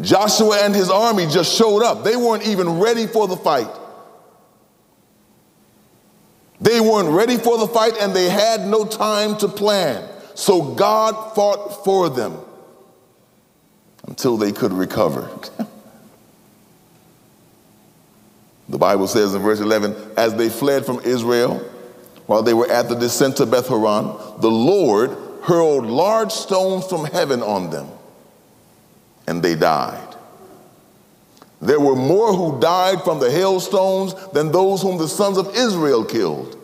Joshua 0.00 0.58
and 0.62 0.74
his 0.74 0.90
army 0.90 1.26
just 1.26 1.56
showed 1.56 1.82
up. 1.82 2.04
They 2.04 2.16
weren't 2.16 2.46
even 2.46 2.80
ready 2.80 3.06
for 3.06 3.28
the 3.28 3.36
fight. 3.36 3.68
They 6.60 6.80
weren't 6.80 7.10
ready 7.10 7.36
for 7.36 7.58
the 7.58 7.68
fight 7.68 7.94
and 8.00 8.14
they 8.14 8.28
had 8.28 8.66
no 8.66 8.86
time 8.86 9.36
to 9.38 9.48
plan. 9.48 10.08
So 10.34 10.74
God 10.74 11.34
fought 11.34 11.84
for 11.84 12.08
them 12.08 12.38
until 14.06 14.36
they 14.36 14.52
could 14.52 14.72
recover. 14.72 15.28
the 18.68 18.78
Bible 18.78 19.06
says 19.06 19.34
in 19.34 19.42
verse 19.42 19.60
11 19.60 19.94
as 20.16 20.34
they 20.34 20.48
fled 20.48 20.84
from 20.84 21.00
Israel, 21.00 21.58
while 22.26 22.42
they 22.42 22.54
were 22.54 22.70
at 22.70 22.88
the 22.88 22.94
descent 22.94 23.36
to 23.36 23.46
Beth 23.46 23.68
Horon, 23.68 24.40
the 24.40 24.50
Lord 24.50 25.10
hurled 25.42 25.86
large 25.86 26.32
stones 26.32 26.86
from 26.86 27.04
heaven 27.04 27.42
on 27.42 27.70
them, 27.70 27.86
and 29.26 29.42
they 29.42 29.54
died. 29.54 30.14
There 31.60 31.80
were 31.80 31.96
more 31.96 32.34
who 32.34 32.60
died 32.60 33.02
from 33.02 33.20
the 33.20 33.30
hailstones 33.30 34.14
than 34.32 34.52
those 34.52 34.82
whom 34.82 34.98
the 34.98 35.08
sons 35.08 35.38
of 35.38 35.54
Israel 35.54 36.04
killed 36.04 36.58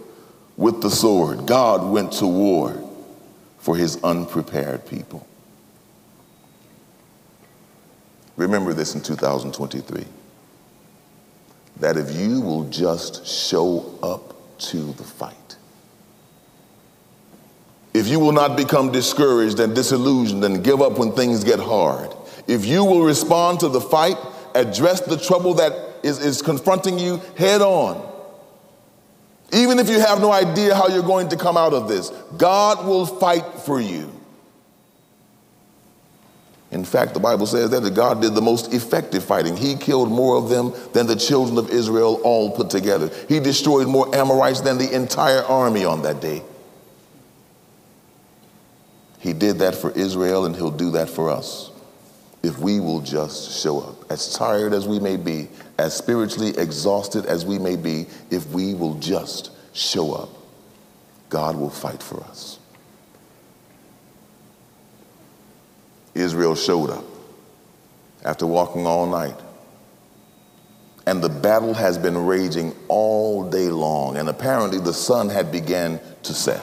with 0.56 0.82
the 0.82 0.90
sword. 0.90 1.46
God 1.46 1.90
went 1.90 2.12
to 2.14 2.26
war 2.26 2.76
for 3.58 3.76
his 3.76 4.02
unprepared 4.04 4.86
people. 4.86 5.26
Remember 8.36 8.72
this 8.72 8.94
in 8.94 9.02
2023 9.02 10.04
that 11.78 11.96
if 11.96 12.14
you 12.14 12.42
will 12.42 12.68
just 12.68 13.26
show 13.26 13.98
up 14.02 14.34
to 14.58 14.92
the 14.92 15.02
fight, 15.02 15.56
if 17.94 18.06
you 18.06 18.20
will 18.20 18.32
not 18.32 18.56
become 18.56 18.92
discouraged 18.92 19.58
and 19.60 19.74
disillusioned 19.74 20.44
and 20.44 20.62
give 20.62 20.80
up 20.82 20.98
when 20.98 21.12
things 21.12 21.42
get 21.42 21.58
hard, 21.58 22.10
if 22.46 22.64
you 22.64 22.84
will 22.84 23.02
respond 23.02 23.60
to 23.60 23.68
the 23.68 23.80
fight 23.80 24.16
address 24.54 25.00
the 25.00 25.16
trouble 25.16 25.54
that 25.54 25.72
is, 26.02 26.18
is 26.18 26.42
confronting 26.42 26.98
you 26.98 27.20
head 27.36 27.60
on. 27.60 28.08
Even 29.52 29.78
if 29.78 29.88
you 29.88 29.98
have 29.98 30.20
no 30.20 30.30
idea 30.30 30.74
how 30.74 30.88
you're 30.88 31.02
going 31.02 31.28
to 31.28 31.36
come 31.36 31.56
out 31.56 31.72
of 31.72 31.88
this, 31.88 32.10
God 32.36 32.86
will 32.86 33.04
fight 33.04 33.44
for 33.64 33.80
you. 33.80 34.12
In 36.70 36.84
fact, 36.84 37.14
the 37.14 37.20
Bible 37.20 37.46
says 37.46 37.70
that 37.70 37.94
God 37.94 38.22
did 38.22 38.34
the 38.34 38.40
most 38.40 38.72
effective 38.72 39.24
fighting. 39.24 39.56
He 39.56 39.74
killed 39.74 40.08
more 40.08 40.36
of 40.36 40.48
them 40.48 40.72
than 40.92 41.08
the 41.08 41.16
children 41.16 41.58
of 41.58 41.68
Israel 41.70 42.20
all 42.22 42.52
put 42.52 42.70
together. 42.70 43.10
He 43.28 43.40
destroyed 43.40 43.88
more 43.88 44.14
Amorites 44.14 44.60
than 44.60 44.78
the 44.78 44.94
entire 44.94 45.42
army 45.42 45.84
on 45.84 46.02
that 46.02 46.20
day. 46.20 46.44
He 49.18 49.32
did 49.32 49.58
that 49.58 49.74
for 49.74 49.90
Israel, 49.90 50.46
and 50.46 50.54
He'll 50.54 50.70
do 50.70 50.92
that 50.92 51.10
for 51.10 51.28
us 51.28 51.70
if 52.42 52.58
we 52.58 52.80
will 52.80 53.00
just 53.00 53.60
show 53.60 53.80
up. 53.80 54.10
As 54.10 54.34
tired 54.34 54.72
as 54.72 54.88
we 54.88 54.98
may 54.98 55.16
be, 55.16 55.48
as 55.78 55.94
spiritually 55.94 56.56
exhausted 56.56 57.26
as 57.26 57.44
we 57.44 57.58
may 57.58 57.76
be, 57.76 58.06
if 58.30 58.46
we 58.48 58.74
will 58.74 58.94
just 58.94 59.50
show 59.72 60.12
up, 60.12 60.30
God 61.28 61.56
will 61.56 61.70
fight 61.70 62.02
for 62.02 62.22
us. 62.24 62.58
Israel 66.14 66.54
showed 66.54 66.90
up 66.90 67.04
after 68.24 68.46
walking 68.46 68.86
all 68.86 69.06
night. 69.06 69.36
And 71.06 71.22
the 71.22 71.28
battle 71.28 71.74
has 71.74 71.98
been 71.98 72.26
raging 72.26 72.74
all 72.88 73.48
day 73.48 73.68
long, 73.68 74.16
and 74.16 74.28
apparently 74.28 74.78
the 74.78 74.92
sun 74.92 75.28
had 75.28 75.50
begun 75.50 75.98
to 76.24 76.34
set. 76.34 76.62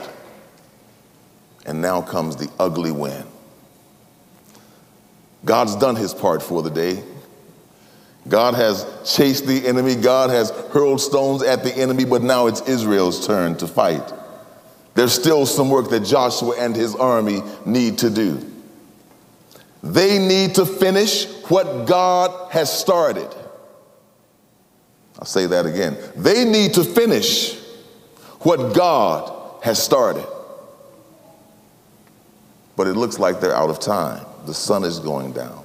And 1.65 1.81
now 1.81 2.01
comes 2.01 2.35
the 2.35 2.49
ugly 2.59 2.91
wind 2.91 3.27
God's 5.47 5.75
done 5.77 5.95
his 5.95 6.13
part 6.13 6.43
for 6.43 6.61
the 6.61 6.69
day. 6.69 7.01
God 8.27 8.55
has 8.55 8.85
chased 9.05 9.47
the 9.47 9.65
enemy. 9.65 9.95
God 9.95 10.29
has 10.29 10.51
hurled 10.71 10.99
stones 10.99 11.41
at 11.41 11.63
the 11.63 11.73
enemy, 11.75 12.03
but 12.03 12.21
now 12.21 12.47
it's 12.47 12.61
Israel's 12.67 13.25
turn 13.25 13.55
to 13.57 13.67
fight. 13.67 14.13
There's 14.95 15.13
still 15.13 15.45
some 15.45 15.69
work 15.69 15.89
that 15.91 16.01
Joshua 16.01 16.55
and 16.59 16.75
his 16.75 16.93
army 16.95 17.41
need 17.65 17.99
to 17.99 18.09
do. 18.09 18.45
They 19.81 20.19
need 20.19 20.55
to 20.55 20.65
finish 20.65 21.25
what 21.45 21.87
God 21.87 22.51
has 22.51 22.71
started. 22.71 23.33
I'll 25.19 25.25
say 25.25 25.45
that 25.45 25.65
again. 25.65 25.97
They 26.15 26.43
need 26.43 26.73
to 26.73 26.83
finish 26.83 27.57
what 28.39 28.75
God 28.75 29.63
has 29.63 29.81
started. 29.81 30.27
But 32.75 32.87
it 32.87 32.93
looks 32.93 33.17
like 33.17 33.39
they're 33.39 33.55
out 33.55 33.69
of 33.69 33.79
time 33.79 34.25
the 34.47 34.53
sun 34.53 34.83
is 34.83 34.97
going 34.99 35.33
down. 35.33 35.63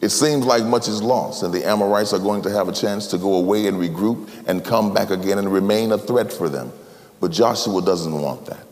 It 0.00 0.08
seems 0.08 0.44
like 0.44 0.64
much 0.64 0.88
is 0.88 1.02
lost, 1.02 1.42
and 1.42 1.52
the 1.52 1.64
Amorites 1.66 2.12
are 2.12 2.18
going 2.18 2.42
to 2.42 2.50
have 2.50 2.68
a 2.68 2.72
chance 2.72 3.06
to 3.08 3.18
go 3.18 3.34
away 3.34 3.66
and 3.66 3.76
regroup 3.76 4.28
and 4.46 4.64
come 4.64 4.92
back 4.92 5.10
again 5.10 5.38
and 5.38 5.52
remain 5.52 5.92
a 5.92 5.98
threat 5.98 6.32
for 6.32 6.48
them. 6.48 6.72
But 7.20 7.30
Joshua 7.30 7.80
doesn't 7.82 8.20
want 8.20 8.46
that. 8.46 8.66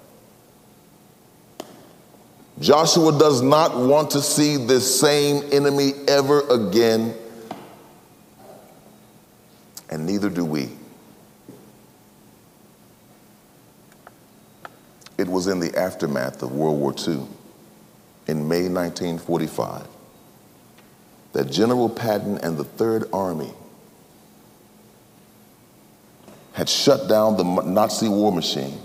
Joshua 2.61 3.19
does 3.19 3.43
not 3.43 3.77
want 3.77 4.11
to 4.11 4.21
see 4.21 4.57
this 4.57 5.01
same 5.01 5.43
enemy 5.53 5.93
ever 6.07 6.47
again, 6.49 7.15
and 9.91 10.07
neither 10.07 10.29
do 10.29 10.45
we. 10.45 10.71
It 15.23 15.29
was 15.29 15.47
in 15.47 15.61
the 15.61 15.79
aftermath 15.79 16.43
of 16.43 16.51
World 16.51 16.81
War 16.81 16.93
II, 16.99 17.25
in 18.27 18.49
May 18.49 18.69
1945, 18.69 19.87
that 21.33 21.49
General 21.49 21.89
Patton 21.89 22.39
and 22.39 22.59
the 22.59 22.65
Third 22.65 23.05
Army 23.13 23.53
had 26.55 26.69
shut 26.69 27.09
down 27.09 27.37
the 27.37 27.45
Nazi 27.45 28.09
war 28.09 28.33
machine. 28.33 28.81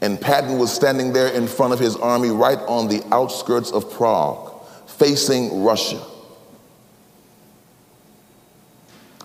And 0.00 0.20
Patton 0.20 0.58
was 0.58 0.72
standing 0.72 1.12
there 1.12 1.28
in 1.28 1.46
front 1.46 1.72
of 1.72 1.78
his 1.78 1.94
army 1.94 2.30
right 2.30 2.58
on 2.66 2.88
the 2.88 3.00
outskirts 3.12 3.70
of 3.70 3.88
Prague, 3.92 4.60
facing 4.88 5.62
Russia. 5.62 6.02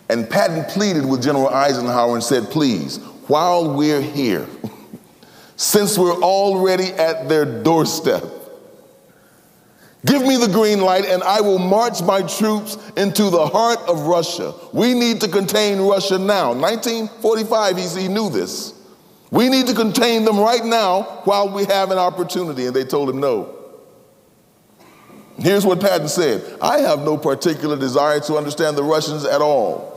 And 0.09 0.29
Patton 0.29 0.63
pleaded 0.65 1.07
with 1.07 1.23
General 1.23 1.49
Eisenhower 1.49 2.13
and 2.13 2.23
said, 2.23 2.51
Please, 2.51 2.97
while 3.25 3.73
we're 3.73 3.99
here, 3.99 4.47
since 5.55 5.97
we're 5.97 6.21
already 6.21 6.87
at 6.93 7.29
their 7.29 7.45
doorstep. 7.45 8.23
Give 10.05 10.23
me 10.23 10.37
the 10.37 10.47
green 10.47 10.81
light 10.81 11.05
and 11.05 11.21
I 11.21 11.41
will 11.41 11.59
march 11.59 12.01
my 12.01 12.23
troops 12.23 12.77
into 12.97 13.29
the 13.29 13.45
heart 13.45 13.79
of 13.87 14.07
Russia. 14.07 14.53
We 14.73 14.95
need 14.95 15.21
to 15.21 15.27
contain 15.27 15.79
Russia 15.79 16.17
now. 16.17 16.53
1945, 16.53 17.77
he, 17.77 18.07
knew 18.07 18.29
this. 18.29 18.73
We 19.29 19.47
need 19.47 19.67
to 19.67 19.75
contain 19.75 20.25
them 20.25 20.39
right 20.39 20.65
now 20.65 21.03
while 21.25 21.49
we 21.49 21.65
have 21.65 21.91
an 21.91 21.99
opportunity. 21.99 22.65
And 22.65 22.75
they 22.75 22.83
told 22.83 23.09
him 23.09 23.19
no. 23.19 23.57
Here's 25.37 25.65
what 25.65 25.79
Patton 25.79 26.07
said 26.07 26.57
I 26.61 26.79
have 26.79 26.99
no 26.99 27.17
particular 27.17 27.77
desire 27.77 28.19
to 28.21 28.37
understand 28.37 28.77
the 28.77 28.83
Russians 28.83 29.23
at 29.23 29.41
all 29.41 29.90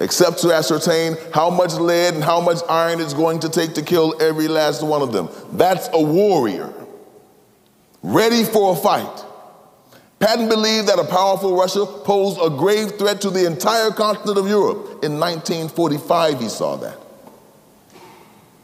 except 0.00 0.38
to 0.38 0.52
ascertain 0.52 1.16
how 1.32 1.50
much 1.50 1.74
lead 1.74 2.14
and 2.14 2.24
how 2.24 2.40
much 2.40 2.58
iron 2.68 3.00
it's 3.00 3.14
going 3.14 3.40
to 3.40 3.48
take 3.48 3.74
to 3.74 3.82
kill 3.82 4.20
every 4.20 4.48
last 4.48 4.82
one 4.82 5.02
of 5.02 5.12
them. 5.12 5.28
That's 5.52 5.88
a 5.92 6.02
warrior, 6.02 6.72
ready 8.02 8.44
for 8.44 8.72
a 8.72 8.76
fight. 8.76 9.24
Patton 10.18 10.48
believed 10.48 10.88
that 10.88 10.98
a 10.98 11.04
powerful 11.04 11.56
Russia 11.56 11.84
posed 11.84 12.40
a 12.40 12.48
grave 12.48 12.92
threat 12.92 13.20
to 13.22 13.30
the 13.30 13.46
entire 13.46 13.90
continent 13.90 14.38
of 14.38 14.48
Europe. 14.48 15.04
In 15.04 15.20
1945, 15.20 16.40
he 16.40 16.48
saw 16.48 16.76
that. 16.76 16.98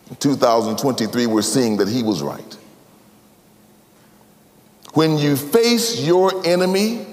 In 0.08 0.16
2023, 0.16 1.26
we're 1.26 1.42
seeing 1.42 1.76
that 1.76 1.88
he 1.88 2.02
was 2.02 2.22
right. 2.22 2.56
When 4.94 5.18
you 5.18 5.36
face 5.36 6.00
your 6.00 6.44
enemy, 6.46 7.06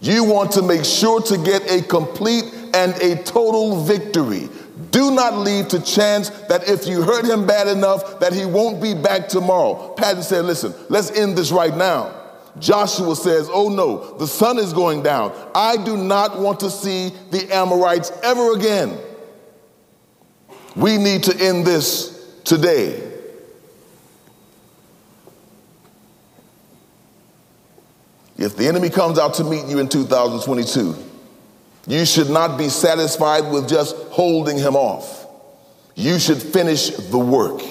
you 0.00 0.24
want 0.24 0.52
to 0.52 0.62
make 0.62 0.84
sure 0.84 1.22
to 1.22 1.38
get 1.38 1.70
a 1.70 1.82
complete 1.82 2.44
and 2.76 2.94
a 2.96 3.22
total 3.22 3.82
victory. 3.82 4.50
Do 4.90 5.10
not 5.10 5.38
leave 5.38 5.68
to 5.68 5.80
chance 5.80 6.28
that 6.48 6.68
if 6.68 6.86
you 6.86 7.02
hurt 7.02 7.24
him 7.24 7.46
bad 7.46 7.68
enough 7.68 8.20
that 8.20 8.34
he 8.34 8.44
won't 8.44 8.82
be 8.82 8.92
back 8.92 9.28
tomorrow. 9.28 9.94
Patton 9.94 10.22
said, 10.22 10.44
listen, 10.44 10.74
let's 10.90 11.10
end 11.12 11.38
this 11.38 11.50
right 11.50 11.74
now. 11.74 12.14
Joshua 12.58 13.16
says, 13.16 13.48
oh 13.50 13.70
no, 13.70 14.18
the 14.18 14.26
sun 14.26 14.58
is 14.58 14.74
going 14.74 15.02
down. 15.02 15.32
I 15.54 15.78
do 15.78 15.96
not 15.96 16.38
want 16.38 16.60
to 16.60 16.70
see 16.70 17.12
the 17.30 17.50
Amorites 17.50 18.12
ever 18.22 18.52
again. 18.52 18.98
We 20.74 20.98
need 20.98 21.22
to 21.24 21.36
end 21.38 21.66
this 21.66 22.40
today. 22.44 23.12
If 28.36 28.54
the 28.54 28.68
enemy 28.68 28.90
comes 28.90 29.18
out 29.18 29.32
to 29.34 29.44
meet 29.44 29.64
you 29.64 29.78
in 29.78 29.88
2022, 29.88 31.05
you 31.86 32.04
should 32.04 32.30
not 32.30 32.58
be 32.58 32.68
satisfied 32.68 33.50
with 33.50 33.68
just 33.68 33.96
holding 34.10 34.58
him 34.58 34.74
off. 34.74 35.26
You 35.94 36.18
should 36.18 36.42
finish 36.42 36.90
the 36.90 37.18
work. 37.18 37.62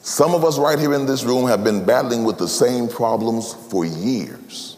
Some 0.00 0.34
of 0.34 0.44
us 0.44 0.58
right 0.58 0.78
here 0.78 0.94
in 0.94 1.06
this 1.06 1.24
room 1.24 1.48
have 1.48 1.64
been 1.64 1.84
battling 1.84 2.24
with 2.24 2.38
the 2.38 2.48
same 2.48 2.88
problems 2.88 3.54
for 3.70 3.84
years. 3.84 4.76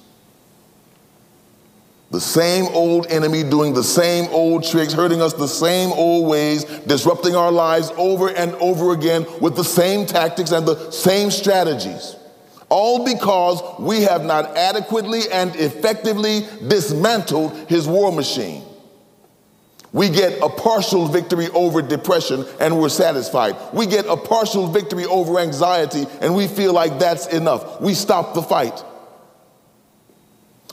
The 2.11 2.21
same 2.21 2.67
old 2.67 3.09
enemy 3.09 3.43
doing 3.43 3.75
the 3.75 3.83
same 3.83 4.29
old 4.31 4.65
tricks, 4.65 4.93
hurting 4.93 5.21
us 5.21 5.33
the 5.33 5.49
same 5.49 5.91
old 5.93 6.29
ways, 6.29 6.65
disrupting 6.87 7.35
our 7.35 7.51
lives 7.51 7.91
over 7.97 8.29
and 8.31 8.55
over 8.55 8.93
again 8.93 9.27
with 9.41 9.57
the 9.57 9.65
same 9.65 10.07
tactics 10.07 10.53
and 10.53 10.67
the 10.67 10.91
same 10.93 11.31
strategies. 11.31 12.15
All 12.69 13.05
because 13.05 13.63
we 13.79 14.03
have 14.03 14.25
not 14.25 14.57
adequately 14.57 15.23
and 15.33 15.55
effectively 15.57 16.41
dismantled 16.67 17.57
his 17.69 17.87
war 17.87 18.13
machine. 18.13 18.65
We 19.93 20.11
get 20.11 20.43
a 20.43 20.49
partial 20.49 21.07
victory 21.07 21.49
over 21.55 21.81
depression 21.81 22.45
and 22.61 22.79
we're 22.79 22.89
satisfied. 22.89 23.57
We 23.73 23.87
get 23.87 24.05
a 24.07 24.17
partial 24.17 24.67
victory 24.67 25.07
over 25.07 25.39
anxiety 25.39 26.07
and 26.21 26.35
we 26.35 26.49
feel 26.49 26.73
like 26.75 26.99
that's 26.99 27.29
enough. 27.29 27.81
We 27.81 27.95
stop 27.95 28.35
the 28.35 28.43
fight. 28.43 28.85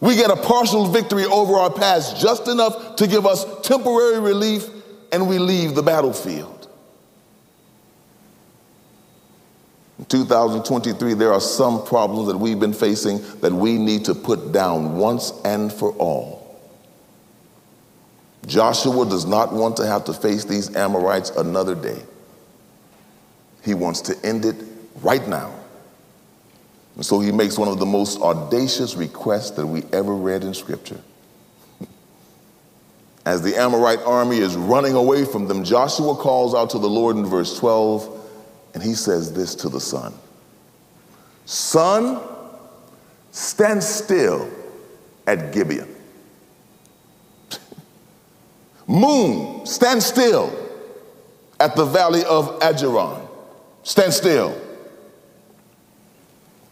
We 0.01 0.15
get 0.15 0.29
a 0.29 0.35
partial 0.35 0.87
victory 0.87 1.23
over 1.23 1.53
our 1.53 1.71
past 1.71 2.19
just 2.19 2.49
enough 2.49 2.97
to 2.97 3.07
give 3.07 3.25
us 3.25 3.45
temporary 3.61 4.19
relief 4.19 4.67
and 5.13 5.29
we 5.29 5.39
leave 5.39 5.75
the 5.75 5.83
battlefield. 5.83 6.62
2023, 10.13 11.15
there 11.15 11.33
are 11.33 11.41
some 11.41 11.83
problems 11.83 12.27
that 12.27 12.37
we've 12.37 12.59
been 12.59 12.71
facing 12.71 13.19
that 13.39 13.51
we 13.51 13.79
need 13.79 14.05
to 14.05 14.13
put 14.13 14.51
down 14.51 14.95
once 14.95 15.33
and 15.43 15.73
for 15.73 15.91
all. 15.93 16.55
Joshua 18.45 19.07
does 19.09 19.25
not 19.25 19.51
want 19.51 19.75
to 19.77 19.87
have 19.87 20.05
to 20.05 20.13
face 20.13 20.45
these 20.45 20.75
Amorites 20.75 21.31
another 21.31 21.73
day. 21.73 21.99
He 23.63 23.73
wants 23.73 24.01
to 24.01 24.15
end 24.23 24.45
it 24.45 24.55
right 25.01 25.27
now. 25.27 25.51
And 26.95 27.03
so 27.03 27.19
he 27.19 27.31
makes 27.31 27.57
one 27.57 27.67
of 27.67 27.79
the 27.79 27.87
most 27.87 28.21
audacious 28.21 28.93
requests 28.93 29.49
that 29.51 29.65
we 29.65 29.81
ever 29.91 30.13
read 30.13 30.43
in 30.43 30.53
Scripture. 30.53 31.01
As 33.25 33.41
the 33.41 33.55
Amorite 33.57 34.03
army 34.05 34.37
is 34.37 34.55
running 34.55 34.93
away 34.93 35.25
from 35.25 35.47
them, 35.47 35.63
Joshua 35.63 36.13
calls 36.13 36.53
out 36.53 36.69
to 36.69 36.77
the 36.77 36.87
Lord 36.87 37.15
in 37.15 37.25
verse 37.25 37.57
12, 37.57 38.12
and 38.73 38.81
he 38.81 38.93
says 38.93 39.33
this 39.33 39.55
to 39.55 39.69
the 39.69 39.79
sun 39.79 40.13
Sun, 41.45 42.21
stand 43.31 43.83
still 43.83 44.49
at 45.27 45.51
Gibeon. 45.53 45.93
Moon, 48.87 49.65
stand 49.65 50.01
still 50.01 50.57
at 51.59 51.75
the 51.75 51.85
valley 51.85 52.23
of 52.25 52.59
Ajeron. 52.59 53.27
Stand 53.83 54.13
still. 54.13 54.59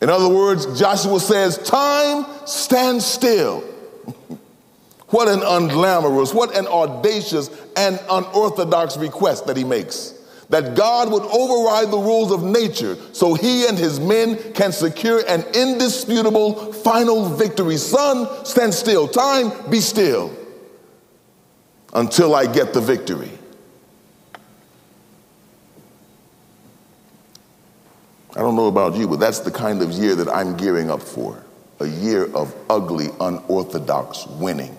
In 0.01 0.09
other 0.09 0.29
words, 0.29 0.79
Joshua 0.79 1.19
says, 1.19 1.57
Time 1.57 2.25
stand 2.45 3.03
still. 3.03 3.59
what 5.09 5.27
an 5.27 5.41
unglamorous, 5.41 6.33
what 6.33 6.55
an 6.55 6.65
audacious 6.67 7.49
and 7.75 7.99
unorthodox 8.09 8.97
request 8.97 9.47
that 9.47 9.57
he 9.57 9.63
makes. 9.63 10.20
That 10.51 10.75
God 10.75 11.11
would 11.11 11.23
override 11.23 11.91
the 11.91 11.97
rules 11.97 12.31
of 12.31 12.43
nature 12.43 12.97
so 13.13 13.33
he 13.33 13.67
and 13.67 13.77
his 13.77 14.01
men 14.01 14.37
can 14.53 14.73
secure 14.73 15.23
an 15.27 15.43
indisputable 15.53 16.73
final 16.73 17.25
victory. 17.29 17.77
Sun, 17.77 18.45
stand 18.45 18.73
still. 18.73 19.07
Time, 19.07 19.51
be 19.71 19.79
still 19.79 20.35
until 21.93 22.35
I 22.35 22.51
get 22.51 22.73
the 22.73 22.81
victory. 22.81 23.31
I 28.35 28.39
don't 28.39 28.57
know 28.57 28.67
about 28.67 28.95
you, 28.95 29.07
but 29.07 29.19
that's 29.19 29.39
the 29.39 29.51
kind 29.51 29.81
of 29.81 29.91
year 29.91 30.15
that 30.15 30.29
I'm 30.29 30.57
gearing 30.57 30.91
up 30.91 31.01
for 31.01 31.43
a 31.79 31.87
year 31.87 32.25
of 32.35 32.53
ugly, 32.69 33.07
unorthodox 33.19 34.27
winning. 34.27 34.77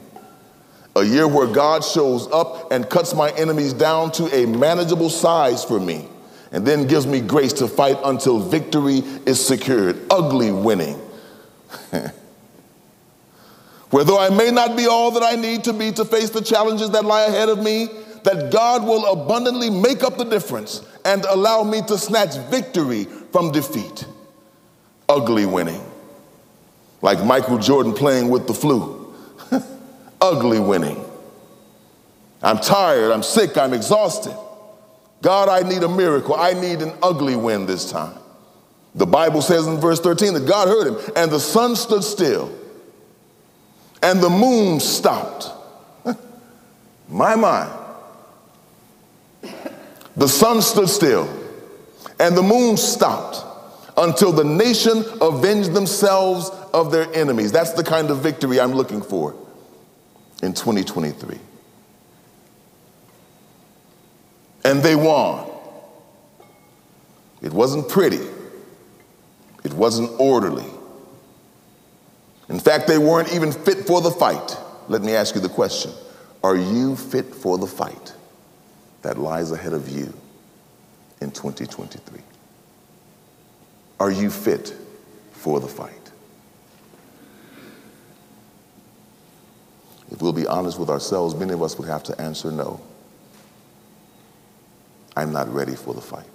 A 0.94 1.02
year 1.02 1.26
where 1.26 1.46
God 1.46 1.82
shows 1.82 2.30
up 2.32 2.70
and 2.70 2.88
cuts 2.88 3.14
my 3.14 3.30
enemies 3.30 3.72
down 3.72 4.12
to 4.12 4.24
a 4.34 4.46
manageable 4.46 5.08
size 5.08 5.64
for 5.64 5.80
me 5.80 6.08
and 6.52 6.66
then 6.66 6.86
gives 6.86 7.06
me 7.06 7.20
grace 7.20 7.54
to 7.54 7.66
fight 7.66 7.98
until 8.04 8.38
victory 8.38 8.98
is 9.26 9.44
secured. 9.44 9.98
Ugly 10.10 10.52
winning. 10.52 10.96
where 13.90 14.04
though 14.04 14.20
I 14.20 14.28
may 14.28 14.50
not 14.50 14.76
be 14.76 14.86
all 14.86 15.10
that 15.12 15.22
I 15.22 15.36
need 15.36 15.64
to 15.64 15.72
be 15.72 15.92
to 15.92 16.04
face 16.04 16.28
the 16.28 16.42
challenges 16.42 16.90
that 16.90 17.06
lie 17.06 17.24
ahead 17.24 17.48
of 17.48 17.62
me, 17.62 17.88
that 18.24 18.52
God 18.52 18.84
will 18.84 19.06
abundantly 19.06 19.70
make 19.70 20.02
up 20.04 20.18
the 20.18 20.24
difference 20.24 20.82
and 21.06 21.24
allow 21.24 21.62
me 21.62 21.80
to 21.88 21.96
snatch 21.96 22.36
victory 22.50 23.04
from 23.32 23.50
defeat. 23.50 24.04
Ugly 25.08 25.46
winning. 25.46 25.82
Like 27.00 27.24
Michael 27.24 27.58
Jordan 27.58 27.94
playing 27.94 28.28
with 28.28 28.46
the 28.46 28.54
flu. 28.54 29.01
Ugly 30.22 30.60
winning. 30.60 31.04
I'm 32.42 32.56
tired, 32.58 33.12
I'm 33.12 33.22
sick, 33.22 33.58
I'm 33.58 33.74
exhausted. 33.74 34.34
God, 35.20 35.50
I 35.50 35.68
need 35.68 35.82
a 35.82 35.88
miracle. 35.88 36.34
I 36.34 36.54
need 36.54 36.80
an 36.80 36.92
ugly 37.02 37.36
win 37.36 37.66
this 37.66 37.90
time. 37.90 38.16
The 38.94 39.06
Bible 39.06 39.42
says 39.42 39.66
in 39.66 39.76
verse 39.76 40.00
13 40.00 40.34
that 40.34 40.46
God 40.46 40.68
heard 40.68 40.88
him, 40.88 41.12
and 41.14 41.30
the 41.30 41.38
sun 41.38 41.76
stood 41.76 42.02
still, 42.02 42.50
and 44.02 44.20
the 44.20 44.30
moon 44.30 44.80
stopped. 44.80 45.50
my, 47.08 47.36
my. 47.36 47.70
The 50.16 50.28
sun 50.28 50.62
stood 50.62 50.88
still 50.88 51.42
and 52.22 52.36
the 52.36 52.42
moon 52.42 52.76
stopped 52.76 53.44
until 53.96 54.30
the 54.30 54.44
nation 54.44 55.04
avenged 55.20 55.72
themselves 55.72 56.50
of 56.72 56.92
their 56.92 57.12
enemies. 57.14 57.50
That's 57.50 57.72
the 57.72 57.82
kind 57.82 58.10
of 58.10 58.18
victory 58.18 58.60
I'm 58.60 58.72
looking 58.72 59.02
for 59.02 59.34
in 60.42 60.52
2023. 60.52 61.38
And 64.64 64.82
they 64.82 64.96
won. 64.96 65.48
It 67.40 67.52
wasn't 67.52 67.88
pretty, 67.88 68.20
it 69.64 69.72
wasn't 69.72 70.10
orderly. 70.20 70.66
In 72.48 72.60
fact, 72.60 72.86
they 72.86 72.98
weren't 72.98 73.32
even 73.32 73.50
fit 73.50 73.86
for 73.86 74.00
the 74.00 74.10
fight. 74.10 74.56
Let 74.88 75.02
me 75.02 75.14
ask 75.14 75.34
you 75.34 75.40
the 75.40 75.48
question 75.48 75.92
Are 76.44 76.56
you 76.56 76.94
fit 76.94 77.34
for 77.34 77.58
the 77.58 77.66
fight 77.66 78.12
that 79.02 79.18
lies 79.18 79.50
ahead 79.50 79.72
of 79.72 79.88
you? 79.88 80.12
in 81.22 81.30
2023? 81.30 82.20
Are 84.00 84.10
you 84.10 84.28
fit 84.28 84.74
for 85.32 85.60
the 85.60 85.68
fight? 85.68 86.01
If 90.12 90.20
we'll 90.20 90.34
be 90.34 90.46
honest 90.46 90.78
with 90.78 90.90
ourselves, 90.90 91.34
many 91.34 91.54
of 91.54 91.62
us 91.62 91.78
would 91.78 91.88
have 91.88 92.02
to 92.04 92.20
answer 92.20 92.52
no. 92.52 92.80
I'm 95.16 95.32
not 95.32 95.52
ready 95.52 95.74
for 95.74 95.94
the 95.94 96.02
fight. 96.02 96.26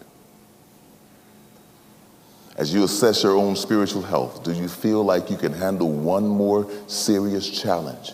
As 2.55 2.73
you 2.73 2.83
assess 2.83 3.21
your 3.21 3.35
own 3.35 3.55
spiritual 3.55 4.01
health, 4.01 4.43
do 4.43 4.51
you 4.51 4.67
feel 4.67 5.03
like 5.03 5.29
you 5.29 5.37
can 5.37 5.53
handle 5.53 5.91
one 5.91 6.27
more 6.27 6.67
serious 6.87 7.47
challenge 7.47 8.13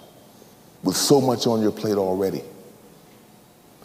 with 0.83 0.97
so 0.97 1.21
much 1.21 1.47
on 1.47 1.61
your 1.61 1.71
plate 1.71 1.95
already? 1.95 2.43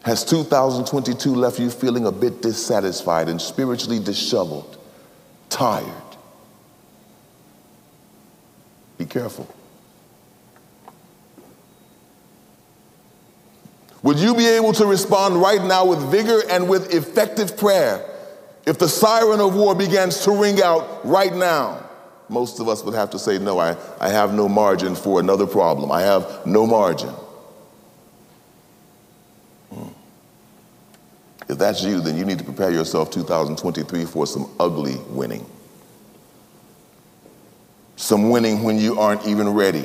Has 0.02 0.24
2022 0.24 1.32
left 1.32 1.60
you 1.60 1.70
feeling 1.70 2.06
a 2.06 2.12
bit 2.12 2.42
dissatisfied 2.42 3.28
and 3.28 3.40
spiritually 3.40 4.00
disheveled, 4.00 4.78
tired? 5.48 5.86
Be 8.96 9.06
careful. 9.06 9.54
Would 14.08 14.20
you 14.20 14.34
be 14.34 14.46
able 14.46 14.72
to 14.72 14.86
respond 14.86 15.38
right 15.38 15.62
now 15.62 15.84
with 15.84 15.98
vigor 16.10 16.40
and 16.48 16.66
with 16.66 16.94
effective 16.94 17.58
prayer 17.58 18.02
if 18.64 18.78
the 18.78 18.88
siren 18.88 19.38
of 19.38 19.54
war 19.54 19.74
begins 19.74 20.24
to 20.24 20.30
ring 20.30 20.62
out 20.62 21.04
right 21.04 21.34
now? 21.34 21.86
Most 22.30 22.58
of 22.58 22.70
us 22.70 22.82
would 22.84 22.94
have 22.94 23.10
to 23.10 23.18
say, 23.18 23.38
No, 23.38 23.58
I, 23.58 23.76
I 24.00 24.08
have 24.08 24.32
no 24.32 24.48
margin 24.48 24.94
for 24.94 25.20
another 25.20 25.46
problem. 25.46 25.92
I 25.92 26.00
have 26.00 26.46
no 26.46 26.66
margin. 26.66 27.10
Hmm. 29.74 29.88
If 31.46 31.58
that's 31.58 31.82
you, 31.82 32.00
then 32.00 32.16
you 32.16 32.24
need 32.24 32.38
to 32.38 32.44
prepare 32.44 32.70
yourself 32.70 33.10
2023 33.10 34.06
for 34.06 34.26
some 34.26 34.50
ugly 34.58 34.96
winning. 35.08 35.44
Some 37.96 38.30
winning 38.30 38.62
when 38.62 38.78
you 38.78 38.98
aren't 38.98 39.26
even 39.26 39.50
ready. 39.50 39.84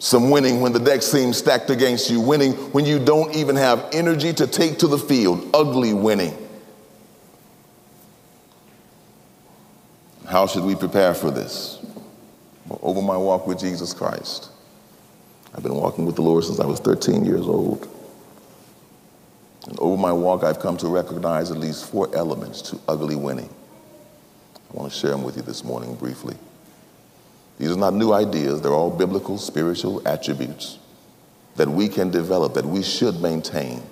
Some 0.00 0.30
winning 0.30 0.60
when 0.60 0.72
the 0.72 0.80
deck 0.80 1.02
seems 1.02 1.36
stacked 1.36 1.70
against 1.70 2.10
you. 2.10 2.20
Winning 2.20 2.54
when 2.72 2.84
you 2.84 2.98
don't 2.98 3.34
even 3.36 3.54
have 3.54 3.86
energy 3.92 4.32
to 4.32 4.46
take 4.46 4.78
to 4.78 4.88
the 4.88 4.98
field. 4.98 5.48
Ugly 5.54 5.92
winning. 5.92 6.36
How 10.26 10.46
should 10.46 10.64
we 10.64 10.74
prepare 10.74 11.14
for 11.14 11.30
this? 11.30 11.80
over 12.82 13.02
my 13.02 13.16
walk 13.16 13.46
with 13.46 13.58
Jesus 13.58 13.92
Christ, 13.92 14.50
I've 15.54 15.62
been 15.62 15.74
walking 15.74 16.06
with 16.06 16.16
the 16.16 16.22
Lord 16.22 16.44
since 16.44 16.60
I 16.60 16.66
was 16.66 16.80
13 16.80 17.24
years 17.24 17.46
old. 17.46 17.88
And 19.66 19.78
over 19.80 20.00
my 20.00 20.12
walk, 20.12 20.44
I've 20.44 20.60
come 20.60 20.76
to 20.78 20.88
recognize 20.88 21.50
at 21.50 21.58
least 21.58 21.90
four 21.90 22.08
elements 22.14 22.62
to 22.70 22.80
ugly 22.88 23.16
winning. 23.16 23.50
I 24.54 24.76
want 24.76 24.92
to 24.92 24.98
share 24.98 25.10
them 25.10 25.24
with 25.24 25.36
you 25.36 25.42
this 25.42 25.64
morning 25.64 25.94
briefly. 25.96 26.36
These 27.60 27.72
are 27.72 27.76
not 27.76 27.92
new 27.92 28.14
ideas, 28.14 28.62
they're 28.62 28.72
all 28.72 28.90
biblical, 28.90 29.36
spiritual 29.36 30.00
attributes 30.08 30.78
that 31.56 31.68
we 31.68 31.88
can 31.88 32.10
develop, 32.10 32.54
that 32.54 32.64
we 32.64 32.82
should 32.82 33.20
maintain 33.20 33.82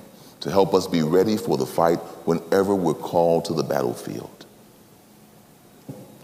to 0.41 0.51
help 0.51 0.73
us 0.73 0.87
be 0.87 1.03
ready 1.03 1.37
for 1.37 1.59
the 1.59 1.67
fight 1.67 1.99
whenever 2.25 2.75
we're 2.75 2.95
called 2.95 3.45
to 3.45 3.53
the 3.53 3.63
battlefield. 3.63 4.47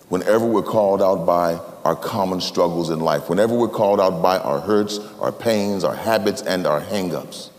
Whenever 0.08 0.46
we're 0.46 0.62
called 0.62 1.02
out 1.02 1.26
by 1.26 1.60
our 1.84 1.94
common 1.94 2.40
struggles 2.40 2.88
in 2.88 3.00
life, 3.00 3.28
whenever 3.28 3.54
we're 3.54 3.68
called 3.68 4.00
out 4.00 4.22
by 4.22 4.38
our 4.38 4.60
hurts, 4.60 4.98
our 5.20 5.32
pains, 5.32 5.84
our 5.84 5.94
habits, 5.94 6.40
and 6.40 6.66
our 6.66 6.80
hangups, 6.80 7.50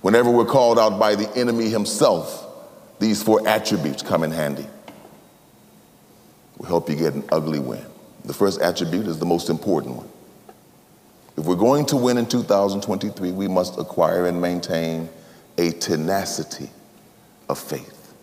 whenever 0.00 0.30
we're 0.30 0.46
called 0.46 0.78
out 0.78 0.98
by 0.98 1.14
the 1.14 1.30
enemy 1.36 1.68
himself, 1.68 2.46
these 3.00 3.22
four 3.22 3.46
attributes 3.46 4.02
come 4.02 4.22
in 4.22 4.30
handy. 4.30 4.66
Will 6.56 6.68
help 6.68 6.88
you 6.88 6.96
get 6.96 7.12
an 7.12 7.24
ugly 7.30 7.58
win. 7.58 7.89
The 8.24 8.34
first 8.34 8.60
attribute 8.60 9.06
is 9.06 9.18
the 9.18 9.26
most 9.26 9.48
important 9.48 9.96
one. 9.96 10.08
If 11.36 11.46
we're 11.46 11.56
going 11.56 11.86
to 11.86 11.96
win 11.96 12.18
in 12.18 12.26
2023, 12.26 13.32
we 13.32 13.48
must 13.48 13.78
acquire 13.78 14.26
and 14.26 14.40
maintain 14.40 15.08
a 15.56 15.70
tenacity 15.70 16.68
of 17.48 17.58
faith. 17.58 18.14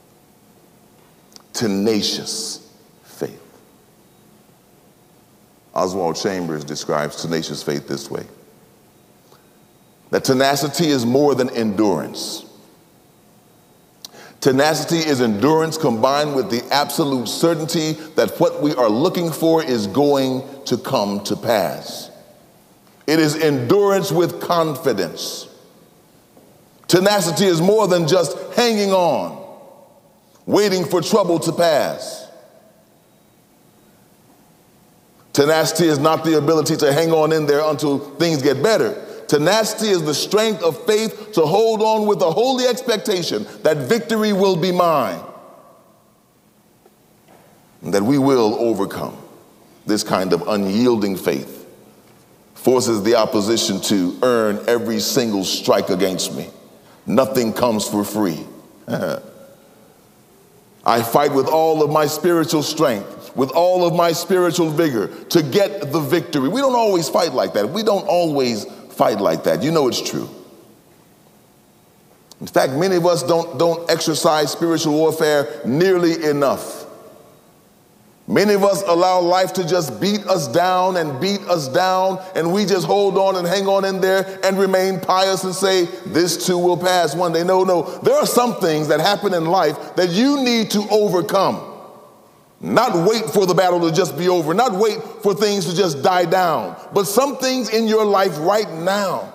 Tenacious 1.54 2.72
faith. 3.04 3.42
Oswald 5.74 6.16
Chambers 6.16 6.64
describes 6.64 7.22
tenacious 7.22 7.64
faith 7.64 7.88
this 7.88 8.10
way 8.10 8.26
that 10.10 10.24
tenacity 10.24 10.88
is 10.88 11.06
more 11.06 11.36
than 11.36 11.50
endurance. 11.50 12.47
Tenacity 14.42 14.98
is 14.98 15.22
endurance 15.22 15.78
combined 15.78 16.36
with 16.36 16.52
the 16.52 16.64
absolute 16.72 17.28
certainty 17.28 17.94
that 18.16 18.40
what 18.40 18.62
we 18.62 18.74
are 18.76 18.90
looking 18.90 19.32
for 19.32 19.64
is 19.64 19.88
going 19.88 20.44
to 20.66 20.78
come 20.78 21.24
to 21.24 21.36
pass. 21.36 22.12
It 23.08 23.20
is 23.20 23.36
endurance 23.36 24.12
with 24.12 24.40
confidence. 24.42 25.48
Tenacity 26.88 27.46
is 27.46 27.62
more 27.62 27.88
than 27.88 28.08
just 28.08 28.38
hanging 28.54 28.92
on, 28.92 29.44
waiting 30.46 30.86
for 30.86 31.02
trouble 31.02 31.40
to 31.40 31.52
pass. 31.52 32.28
Tenacity 35.34 35.86
is 35.86 36.00
not 36.00 36.24
the 36.24 36.38
ability 36.38 36.78
to 36.78 36.94
hang 36.94 37.12
on 37.12 37.32
in 37.32 37.46
there 37.46 37.62
until 37.62 38.00
things 38.16 38.42
get 38.42 38.62
better. 38.62 39.07
Tenacity 39.28 39.90
is 39.90 40.04
the 40.04 40.14
strength 40.14 40.64
of 40.64 40.86
faith 40.86 41.34
to 41.34 41.42
hold 41.42 41.82
on 41.82 42.08
with 42.08 42.22
a 42.22 42.32
holy 42.32 42.66
expectation 42.66 43.46
that 43.64 43.78
victory 43.78 44.34
will 44.34 44.56
be 44.56 44.72
mine 44.72 45.22
and 47.82 47.94
that 47.94 48.04
we 48.04 48.18
will 48.18 48.56
overcome. 48.56 49.18
This 49.86 50.04
kind 50.04 50.34
of 50.34 50.48
unyielding 50.48 51.16
faith 51.16 51.66
forces 52.56 53.04
the 53.04 53.16
opposition 53.16 53.80
to 53.82 54.18
earn 54.24 54.64
every 54.68 55.00
single 55.00 55.44
strike 55.44 55.90
against 55.90 56.36
me. 56.36 56.50
Nothing 57.06 57.54
comes 57.54 57.88
for 57.88 58.04
free. 58.04 58.46
I 60.86 61.02
fight 61.02 61.34
with 61.34 61.48
all 61.48 61.84
of 61.84 61.90
my 61.90 62.06
spiritual 62.08 62.64
strength, 62.64 63.36
with 63.36 63.52
all 63.52 63.86
of 63.86 63.94
my 63.94 64.14
spiritual 64.14 64.70
vigor 64.70 65.08
to 65.26 65.44
get 65.44 65.92
the 65.92 66.00
victory. 66.00 66.50
We 66.50 66.62
don't 66.62 66.76
always 66.76 67.10
fight 67.10 67.34
like 67.34 67.54
that. 67.54 67.70
We 67.70 67.84
don't 67.84 68.08
always 68.08 68.66
fight 68.98 69.20
like 69.20 69.44
that. 69.44 69.64
You 69.64 69.72
know 69.72 69.88
it's 69.88 70.02
true. 70.02 70.30
In 72.42 72.48
fact, 72.48 72.74
many 72.74 72.96
of 72.96 73.06
us 73.06 73.24
don't, 73.24 73.58
don't 73.58 73.90
exercise 73.90 74.52
spiritual 74.52 74.94
warfare 74.94 75.62
nearly 75.66 76.24
enough. 76.24 76.86
Many 78.30 78.56
of 78.56 78.64
us 78.64 78.84
allow 78.86 79.22
life 79.22 79.54
to 79.54 79.66
just 79.66 80.02
beat 80.02 80.26
us 80.28 80.50
down 80.50 80.98
and 80.98 81.20
beat 81.22 81.40
us 81.44 81.70
down, 81.70 82.22
and 82.36 82.52
we 82.52 82.66
just 82.66 82.86
hold 82.86 83.18
on 83.18 83.38
and 83.38 83.48
hang 83.48 83.68
on 83.68 83.86
in 83.86 84.02
there 84.02 84.40
and 84.44 84.60
remain 84.60 85.00
pious 85.00 85.46
and 85.46 85.56
say, 85.56 85.86
This 86.06 86.46
too 86.46 86.58
will 86.58 86.76
pass 86.76 87.16
one 87.16 87.32
day. 87.32 87.46
No, 87.46 87.64
no. 87.64 87.84
There 88.00 88.16
are 88.16 88.26
some 88.26 88.56
things 88.56 88.90
that 88.90 89.00
happen 89.00 89.34
in 89.34 89.46
life 89.46 89.96
that 89.96 90.10
you 90.10 90.44
need 90.44 90.70
to 90.72 90.86
overcome. 90.92 91.77
Not 92.60 93.08
wait 93.08 93.26
for 93.26 93.46
the 93.46 93.54
battle 93.54 93.80
to 93.82 93.96
just 93.96 94.18
be 94.18 94.28
over, 94.30 94.54
not 94.54 94.74
wait 94.74 95.00
for 95.22 95.34
things 95.36 95.66
to 95.66 95.76
just 95.76 96.02
die 96.02 96.26
down. 96.26 96.76
But 96.94 97.06
some 97.06 97.38
things 97.38 97.70
in 97.70 97.88
your 97.88 98.04
life 98.04 98.36
right 98.40 98.70
now 98.72 99.34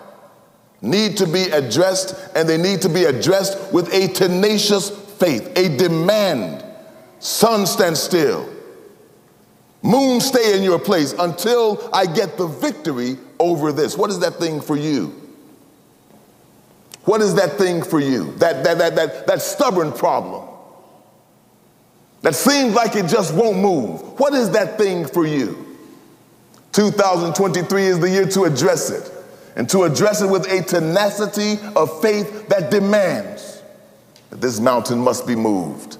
need 0.80 1.16
to 1.18 1.26
be 1.26 1.44
addressed, 1.44 2.16
and 2.34 2.48
they 2.48 2.58
need 2.58 2.82
to 2.82 2.88
be 2.88 3.04
addressed 3.04 3.72
with 3.72 3.92
a 3.94 4.08
tenacious 4.08 4.90
faith, 4.90 5.56
a 5.56 5.76
demand. 5.76 6.64
Sun, 7.20 7.66
stand 7.66 7.96
still. 7.96 8.48
Moon, 9.82 10.20
stay 10.20 10.56
in 10.56 10.64
your 10.64 10.78
place 10.78 11.12
until 11.16 11.88
I 11.92 12.06
get 12.06 12.36
the 12.36 12.48
victory 12.48 13.18
over 13.38 13.70
this. 13.70 13.96
What 13.96 14.10
is 14.10 14.18
that 14.20 14.34
thing 14.34 14.60
for 14.60 14.76
you? 14.76 15.14
What 17.04 17.20
is 17.20 17.34
that 17.36 17.52
thing 17.52 17.82
for 17.82 18.00
you? 18.00 18.32
That, 18.34 18.64
that, 18.64 18.78
that, 18.78 18.94
that, 18.96 19.26
that 19.28 19.42
stubborn 19.42 19.92
problem 19.92 20.41
that 22.22 22.36
seems 22.36 22.74
like 22.74 22.94
it 22.94 23.06
just 23.06 23.34
won't 23.34 23.58
move. 23.58 24.18
What 24.18 24.32
is 24.32 24.50
that 24.50 24.78
thing 24.78 25.06
for 25.06 25.26
you? 25.26 25.76
2023 26.70 27.82
is 27.84 28.00
the 28.00 28.08
year 28.08 28.26
to 28.26 28.44
address 28.44 28.90
it, 28.90 29.10
and 29.56 29.68
to 29.68 29.82
address 29.82 30.22
it 30.22 30.30
with 30.30 30.50
a 30.50 30.62
tenacity 30.62 31.58
of 31.76 32.00
faith 32.00 32.48
that 32.48 32.70
demands 32.70 33.62
that 34.30 34.40
this 34.40 34.58
mountain 34.60 34.98
must 34.98 35.26
be 35.26 35.36
moved. 35.36 35.98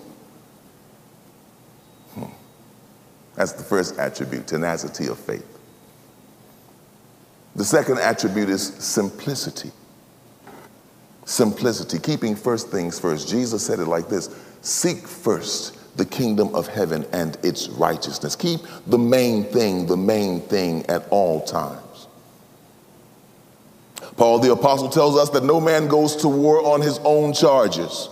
Hmm. 2.15 2.25
That's 3.35 3.53
the 3.53 3.65
first 3.65 3.99
attribute 3.99 4.47
tenacity 4.47 5.09
of 5.09 5.19
faith. 5.19 5.47
The 7.55 7.65
second 7.65 7.99
attribute 7.99 8.49
is 8.49 8.63
simplicity. 8.63 9.73
Simplicity, 11.27 11.99
keeping 11.99 12.35
first 12.35 12.71
things 12.71 12.99
first. 12.99 13.29
Jesus 13.29 13.65
said 13.67 13.79
it 13.81 13.87
like 13.87 14.09
this 14.09 14.35
Seek 14.63 15.07
first 15.07 15.82
the 15.97 16.05
kingdom 16.05 16.55
of 16.55 16.69
heaven 16.69 17.05
and 17.13 17.37
its 17.43 17.69
righteousness. 17.69 18.35
Keep 18.35 18.61
the 18.87 18.99
main 18.99 19.45
thing, 19.45 19.87
the 19.87 19.97
main 19.97 20.41
thing 20.41 20.87
at 20.87 21.07
all 21.09 21.43
times. 21.43 22.07
Paul 24.17 24.39
the 24.39 24.53
apostle 24.53 24.89
tells 24.89 25.17
us 25.17 25.31
that 25.31 25.45
no 25.45 25.61
man 25.61 25.89
goes 25.89 26.17
to 26.17 26.29
war 26.29 26.65
on 26.67 26.81
his 26.81 26.99
own 27.05 27.33
charges. 27.33 28.09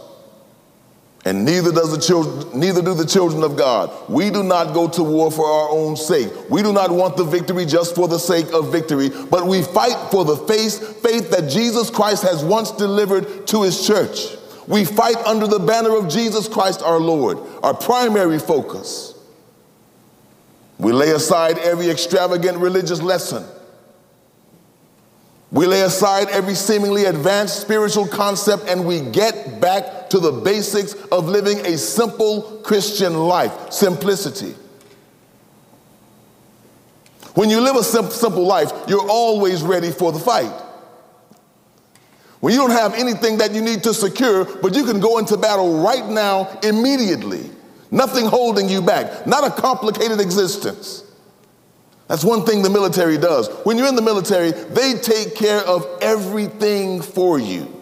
And 1.26 1.44
neither 1.44 1.70
does 1.70 1.94
the 1.94 2.00
children, 2.00 2.58
neither 2.58 2.80
do 2.80 2.94
the 2.94 3.04
children 3.04 3.42
of 3.42 3.54
God. 3.54 3.90
We 4.08 4.30
do 4.30 4.42
not 4.42 4.72
go 4.72 4.88
to 4.88 5.02
war 5.02 5.30
for 5.30 5.44
our 5.44 5.68
own 5.68 5.96
sake. 5.96 6.32
We 6.48 6.62
do 6.62 6.72
not 6.72 6.90
want 6.90 7.18
the 7.18 7.24
victory 7.24 7.66
just 7.66 7.94
for 7.94 8.08
the 8.08 8.18
sake 8.18 8.50
of 8.54 8.72
victory, 8.72 9.10
but 9.30 9.46
we 9.46 9.62
fight 9.62 10.10
for 10.10 10.24
the 10.24 10.36
faith, 10.36 11.02
faith 11.02 11.30
that 11.30 11.50
Jesus 11.50 11.90
Christ 11.90 12.22
has 12.22 12.42
once 12.42 12.70
delivered 12.70 13.46
to 13.48 13.62
his 13.62 13.86
church. 13.86 14.39
We 14.66 14.84
fight 14.84 15.16
under 15.26 15.46
the 15.46 15.58
banner 15.58 15.96
of 15.96 16.08
Jesus 16.08 16.48
Christ 16.48 16.82
our 16.82 17.00
Lord, 17.00 17.38
our 17.62 17.74
primary 17.74 18.38
focus. 18.38 19.14
We 20.78 20.92
lay 20.92 21.10
aside 21.10 21.58
every 21.58 21.90
extravagant 21.90 22.58
religious 22.58 23.02
lesson. 23.02 23.44
We 25.52 25.66
lay 25.66 25.80
aside 25.82 26.28
every 26.28 26.54
seemingly 26.54 27.06
advanced 27.06 27.60
spiritual 27.60 28.06
concept 28.06 28.64
and 28.68 28.86
we 28.86 29.00
get 29.00 29.60
back 29.60 30.08
to 30.10 30.20
the 30.20 30.30
basics 30.30 30.94
of 31.10 31.28
living 31.28 31.58
a 31.66 31.76
simple 31.76 32.60
Christian 32.62 33.14
life 33.14 33.72
simplicity. 33.72 34.54
When 37.34 37.50
you 37.50 37.60
live 37.60 37.76
a 37.76 37.84
simple 37.84 38.44
life, 38.44 38.72
you're 38.88 39.08
always 39.08 39.62
ready 39.62 39.90
for 39.90 40.12
the 40.12 40.18
fight. 40.18 40.52
When 42.40 42.54
you 42.54 42.58
don't 42.60 42.70
have 42.70 42.94
anything 42.94 43.38
that 43.38 43.52
you 43.52 43.60
need 43.60 43.82
to 43.84 43.92
secure, 43.92 44.44
but 44.44 44.74
you 44.74 44.84
can 44.84 44.98
go 44.98 45.18
into 45.18 45.36
battle 45.36 45.82
right 45.82 46.06
now, 46.06 46.58
immediately. 46.62 47.50
Nothing 47.90 48.26
holding 48.26 48.68
you 48.68 48.80
back, 48.80 49.26
not 49.26 49.46
a 49.46 49.50
complicated 49.50 50.20
existence. 50.20 51.04
That's 52.08 52.24
one 52.24 52.44
thing 52.44 52.62
the 52.62 52.70
military 52.70 53.18
does. 53.18 53.48
When 53.64 53.78
you're 53.78 53.88
in 53.88 53.94
the 53.94 54.02
military, 54.02 54.50
they 54.50 54.94
take 54.94 55.36
care 55.36 55.60
of 55.60 55.86
everything 56.00 57.02
for 57.02 57.38
you. 57.38 57.79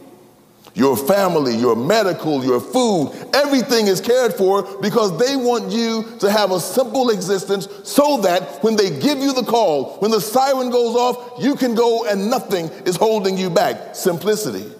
Your 0.78 0.96
family, 0.96 1.56
your 1.56 1.74
medical, 1.74 2.44
your 2.44 2.60
food, 2.60 3.10
everything 3.34 3.88
is 3.88 4.00
cared 4.00 4.32
for 4.32 4.62
because 4.80 5.18
they 5.18 5.34
want 5.34 5.72
you 5.72 6.04
to 6.20 6.30
have 6.30 6.52
a 6.52 6.60
simple 6.60 7.10
existence 7.10 7.66
so 7.82 8.18
that 8.18 8.62
when 8.62 8.76
they 8.76 8.88
give 9.00 9.18
you 9.18 9.32
the 9.32 9.42
call, 9.42 9.96
when 9.96 10.12
the 10.12 10.20
siren 10.20 10.70
goes 10.70 10.94
off, 10.94 11.42
you 11.42 11.56
can 11.56 11.74
go 11.74 12.06
and 12.06 12.30
nothing 12.30 12.68
is 12.86 12.94
holding 12.94 13.36
you 13.36 13.50
back. 13.50 13.96
Simplicity. 13.96 14.70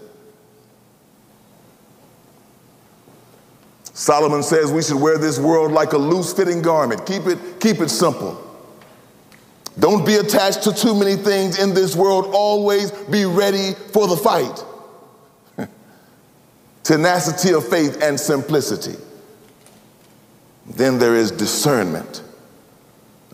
Solomon 3.92 4.44
says 4.44 4.70
we 4.70 4.82
should 4.82 5.00
wear 5.00 5.18
this 5.18 5.40
world 5.40 5.72
like 5.72 5.94
a 5.94 5.98
loose 5.98 6.32
fitting 6.32 6.62
garment. 6.62 7.06
Keep 7.06 7.26
it, 7.26 7.38
keep 7.58 7.80
it 7.80 7.88
simple. 7.88 8.40
Don't 9.80 10.06
be 10.06 10.14
attached 10.14 10.62
to 10.62 10.72
too 10.72 10.94
many 10.94 11.16
things 11.16 11.58
in 11.58 11.74
this 11.74 11.96
world. 11.96 12.26
Always 12.32 12.92
be 12.92 13.24
ready 13.24 13.74
for 13.92 14.06
the 14.06 14.16
fight. 14.16 14.64
Tenacity 16.88 17.53
of 17.53 17.68
faith 17.68 18.03
and 18.03 18.18
simplicity. 18.18 18.96
Then 20.66 20.98
there 20.98 21.14
is 21.14 21.31
discernment, 21.31 22.22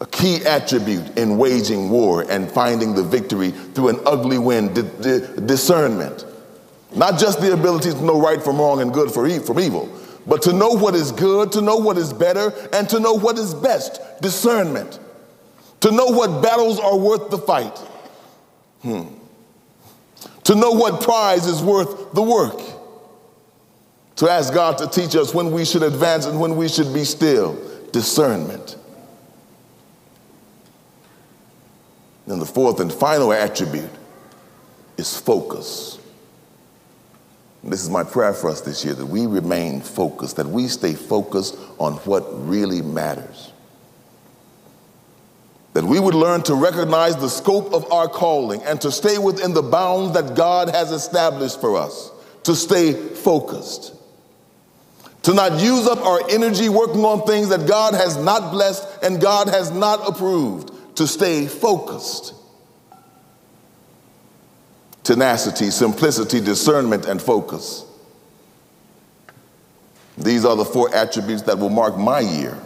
a 0.00 0.06
key 0.06 0.44
attribute 0.44 1.16
in 1.16 1.38
waging 1.38 1.88
war 1.90 2.24
and 2.28 2.50
finding 2.50 2.96
the 2.96 3.04
victory 3.04 3.52
through 3.52 3.90
an 3.90 4.00
ugly 4.06 4.38
wind. 4.38 4.74
discernment. 5.46 6.26
Not 6.96 7.20
just 7.20 7.40
the 7.40 7.52
ability 7.52 7.90
to 7.90 8.04
know 8.04 8.20
right 8.20 8.42
from 8.42 8.58
wrong 8.58 8.80
and 8.80 8.92
good 8.92 9.12
from 9.12 9.28
evil, 9.28 9.88
but 10.26 10.42
to 10.42 10.52
know 10.52 10.70
what 10.70 10.96
is 10.96 11.12
good, 11.12 11.52
to 11.52 11.60
know 11.60 11.76
what 11.76 11.96
is 11.96 12.12
better, 12.12 12.52
and 12.72 12.88
to 12.88 12.98
know 12.98 13.14
what 13.14 13.38
is 13.38 13.54
best. 13.54 14.00
Discernment 14.20 14.98
to 15.84 15.90
know 15.90 16.06
what 16.06 16.42
battles 16.42 16.80
are 16.80 16.96
worth 16.96 17.28
the 17.28 17.36
fight, 17.36 17.76
hmm. 18.80 19.02
to 20.44 20.54
know 20.54 20.70
what 20.70 21.02
prize 21.02 21.44
is 21.46 21.62
worth 21.62 22.14
the 22.14 22.22
work, 22.22 22.58
to 24.16 24.30
ask 24.30 24.52
God 24.54 24.78
to 24.78 24.86
teach 24.86 25.16
us 25.16 25.34
when 25.34 25.50
we 25.50 25.64
should 25.64 25.82
advance 25.82 26.26
and 26.26 26.40
when 26.40 26.56
we 26.56 26.68
should 26.68 26.92
be 26.94 27.04
still, 27.04 27.58
discernment. 27.92 28.76
And 32.26 32.40
the 32.40 32.46
fourth 32.46 32.80
and 32.80 32.92
final 32.92 33.32
attribute 33.32 33.90
is 34.96 35.18
focus. 35.18 35.98
And 37.62 37.72
this 37.72 37.82
is 37.82 37.90
my 37.90 38.04
prayer 38.04 38.32
for 38.32 38.50
us 38.50 38.60
this 38.60 38.84
year 38.84 38.94
that 38.94 39.06
we 39.06 39.26
remain 39.26 39.80
focused, 39.80 40.36
that 40.36 40.46
we 40.46 40.68
stay 40.68 40.94
focused 40.94 41.56
on 41.78 41.94
what 42.04 42.24
really 42.46 42.82
matters 42.82 43.52
that 45.74 45.84
we 45.84 45.98
would 45.98 46.14
learn 46.14 46.40
to 46.42 46.54
recognize 46.54 47.16
the 47.16 47.28
scope 47.28 47.74
of 47.74 47.90
our 47.92 48.08
calling 48.08 48.62
and 48.62 48.80
to 48.80 48.90
stay 48.92 49.18
within 49.18 49.52
the 49.52 49.62
bounds 49.62 50.14
that 50.14 50.36
God 50.36 50.70
has 50.70 50.92
established 50.92 51.60
for 51.60 51.76
us, 51.76 52.12
to 52.44 52.54
stay 52.54 52.92
focused, 52.92 53.92
to 55.24 55.32
not 55.32 55.58
use 55.58 55.86
up 55.86 55.98
our 56.00 56.20
energy 56.30 56.68
working 56.68 57.02
on 57.04 57.26
things 57.26 57.48
that 57.48 57.66
God 57.66 57.94
has 57.94 58.16
not 58.16 58.52
blessed 58.52 58.86
and 59.02 59.20
God 59.20 59.48
has 59.48 59.70
not 59.70 60.06
approved, 60.06 60.70
to 60.96 61.06
stay 61.06 61.46
focused. 61.46 62.34
Tenacity, 65.02 65.70
simplicity, 65.70 66.40
discernment, 66.40 67.06
and 67.06 67.20
focus. 67.20 67.86
These 70.16 70.44
are 70.44 70.56
the 70.56 70.64
four 70.64 70.94
attributes 70.94 71.42
that 71.42 71.58
will 71.58 71.70
mark 71.70 71.96
my 71.96 72.20
year 72.20 72.58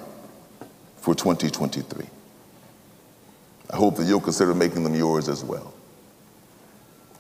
for 0.97 1.15
2023. 1.15 2.07
I 3.71 3.77
hope 3.77 3.97
that 3.97 4.05
you'll 4.05 4.21
consider 4.21 4.53
making 4.53 4.83
them 4.83 4.95
yours 4.95 5.29
as 5.29 5.45
well. 5.45 5.73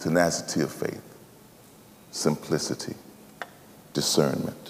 Tenacity 0.00 0.62
of 0.62 0.72
faith, 0.72 1.02
simplicity, 2.10 2.94
discernment, 3.94 4.67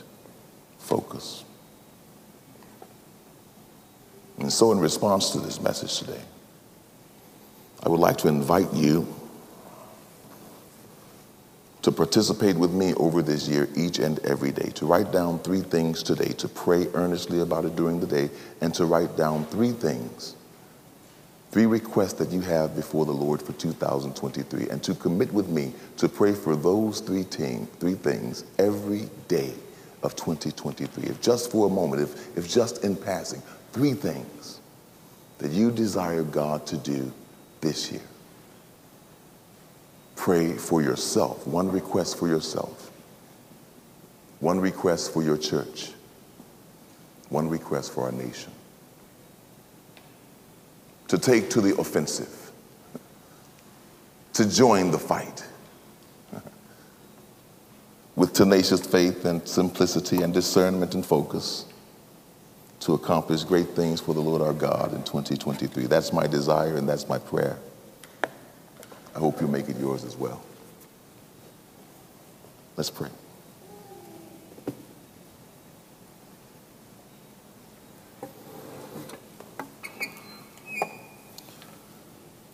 focus. 0.88 1.44
And 4.38 4.52
so, 4.52 4.72
in 4.72 4.80
response 4.80 5.30
to 5.30 5.40
this 5.40 5.60
message 5.60 5.98
today, 5.98 6.22
I 7.82 7.88
would 7.88 8.00
like 8.00 8.16
to 8.18 8.28
invite 8.28 8.72
you 8.72 9.06
to 11.82 11.92
participate 11.92 12.56
with 12.56 12.72
me 12.72 12.94
over 12.94 13.22
this 13.22 13.48
year 13.48 13.68
each 13.76 13.98
and 13.98 14.18
every 14.20 14.50
day, 14.50 14.70
to 14.74 14.86
write 14.86 15.12
down 15.12 15.38
three 15.40 15.60
things 15.60 16.02
today, 16.02 16.32
to 16.38 16.48
pray 16.48 16.86
earnestly 16.94 17.40
about 17.40 17.64
it 17.64 17.76
during 17.76 18.00
the 18.00 18.06
day, 18.06 18.30
and 18.60 18.74
to 18.74 18.84
write 18.86 19.16
down 19.16 19.44
three 19.46 19.72
things 19.72 20.34
three 21.50 21.64
requests 21.64 22.12
that 22.14 22.30
you 22.30 22.42
have 22.42 22.76
before 22.76 23.06
the 23.06 23.12
Lord 23.12 23.40
for 23.40 23.52
2023 23.54 24.68
and 24.68 24.82
to 24.82 24.94
commit 24.94 25.32
with 25.32 25.48
me 25.48 25.72
to 25.96 26.06
pray 26.06 26.34
for 26.34 26.54
those 26.54 27.00
three, 27.00 27.24
team, 27.24 27.66
three 27.80 27.94
things 27.94 28.44
every 28.58 29.08
day 29.28 29.54
of 30.02 30.16
2023. 30.16 31.04
If 31.04 31.20
just 31.20 31.50
for 31.50 31.66
a 31.66 31.70
moment, 31.70 32.02
if, 32.02 32.36
if 32.36 32.48
just 32.48 32.84
in 32.84 32.96
passing, 32.96 33.42
three 33.72 33.94
things 33.94 34.60
that 35.38 35.50
you 35.50 35.70
desire 35.70 36.22
God 36.22 36.66
to 36.66 36.76
do 36.76 37.12
this 37.60 37.90
year. 37.90 38.02
Pray 40.16 40.52
for 40.52 40.82
yourself, 40.82 41.46
one 41.46 41.70
request 41.70 42.18
for 42.18 42.28
yourself, 42.28 42.90
one 44.40 44.60
request 44.60 45.12
for 45.12 45.22
your 45.22 45.38
church, 45.38 45.92
one 47.28 47.48
request 47.48 47.92
for 47.92 48.04
our 48.04 48.12
nation. 48.12 48.52
To 51.08 51.18
take 51.18 51.50
to 51.50 51.60
the 51.60 51.78
offensive, 51.78 52.50
to 54.34 54.48
join 54.48 54.90
the 54.90 54.98
fight 54.98 55.47
with 58.18 58.32
tenacious 58.32 58.84
faith 58.84 59.24
and 59.24 59.46
simplicity 59.46 60.22
and 60.22 60.34
discernment 60.34 60.92
and 60.96 61.06
focus 61.06 61.66
to 62.80 62.94
accomplish 62.94 63.44
great 63.44 63.68
things 63.68 64.00
for 64.00 64.12
the 64.12 64.20
Lord 64.20 64.42
our 64.42 64.52
God 64.52 64.92
in 64.92 65.04
2023. 65.04 65.86
That's 65.86 66.12
my 66.12 66.26
desire 66.26 66.76
and 66.76 66.88
that's 66.88 67.08
my 67.08 67.18
prayer. 67.18 67.58
I 69.14 69.20
hope 69.20 69.40
you 69.40 69.46
make 69.46 69.68
it 69.68 69.76
yours 69.78 70.04
as 70.04 70.16
well. 70.16 70.42
Let's 72.76 72.90
pray. 72.90 73.08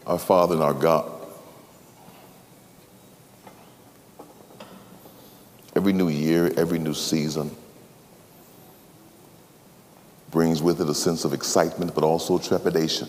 our 0.07 0.18
Father 0.18 0.55
and 0.55 0.62
our 0.62 0.74
God. 0.74 1.13
Every 5.77 5.93
new 5.93 6.09
year, 6.09 6.53
every 6.57 6.79
new 6.79 6.95
season 6.95 7.51
brings 10.31 10.63
with 10.63 10.81
it 10.81 10.89
a 10.89 10.95
sense 10.95 11.25
of 11.25 11.33
excitement, 11.33 11.95
but 11.95 12.03
also 12.03 12.39
trepidation. 12.39 13.09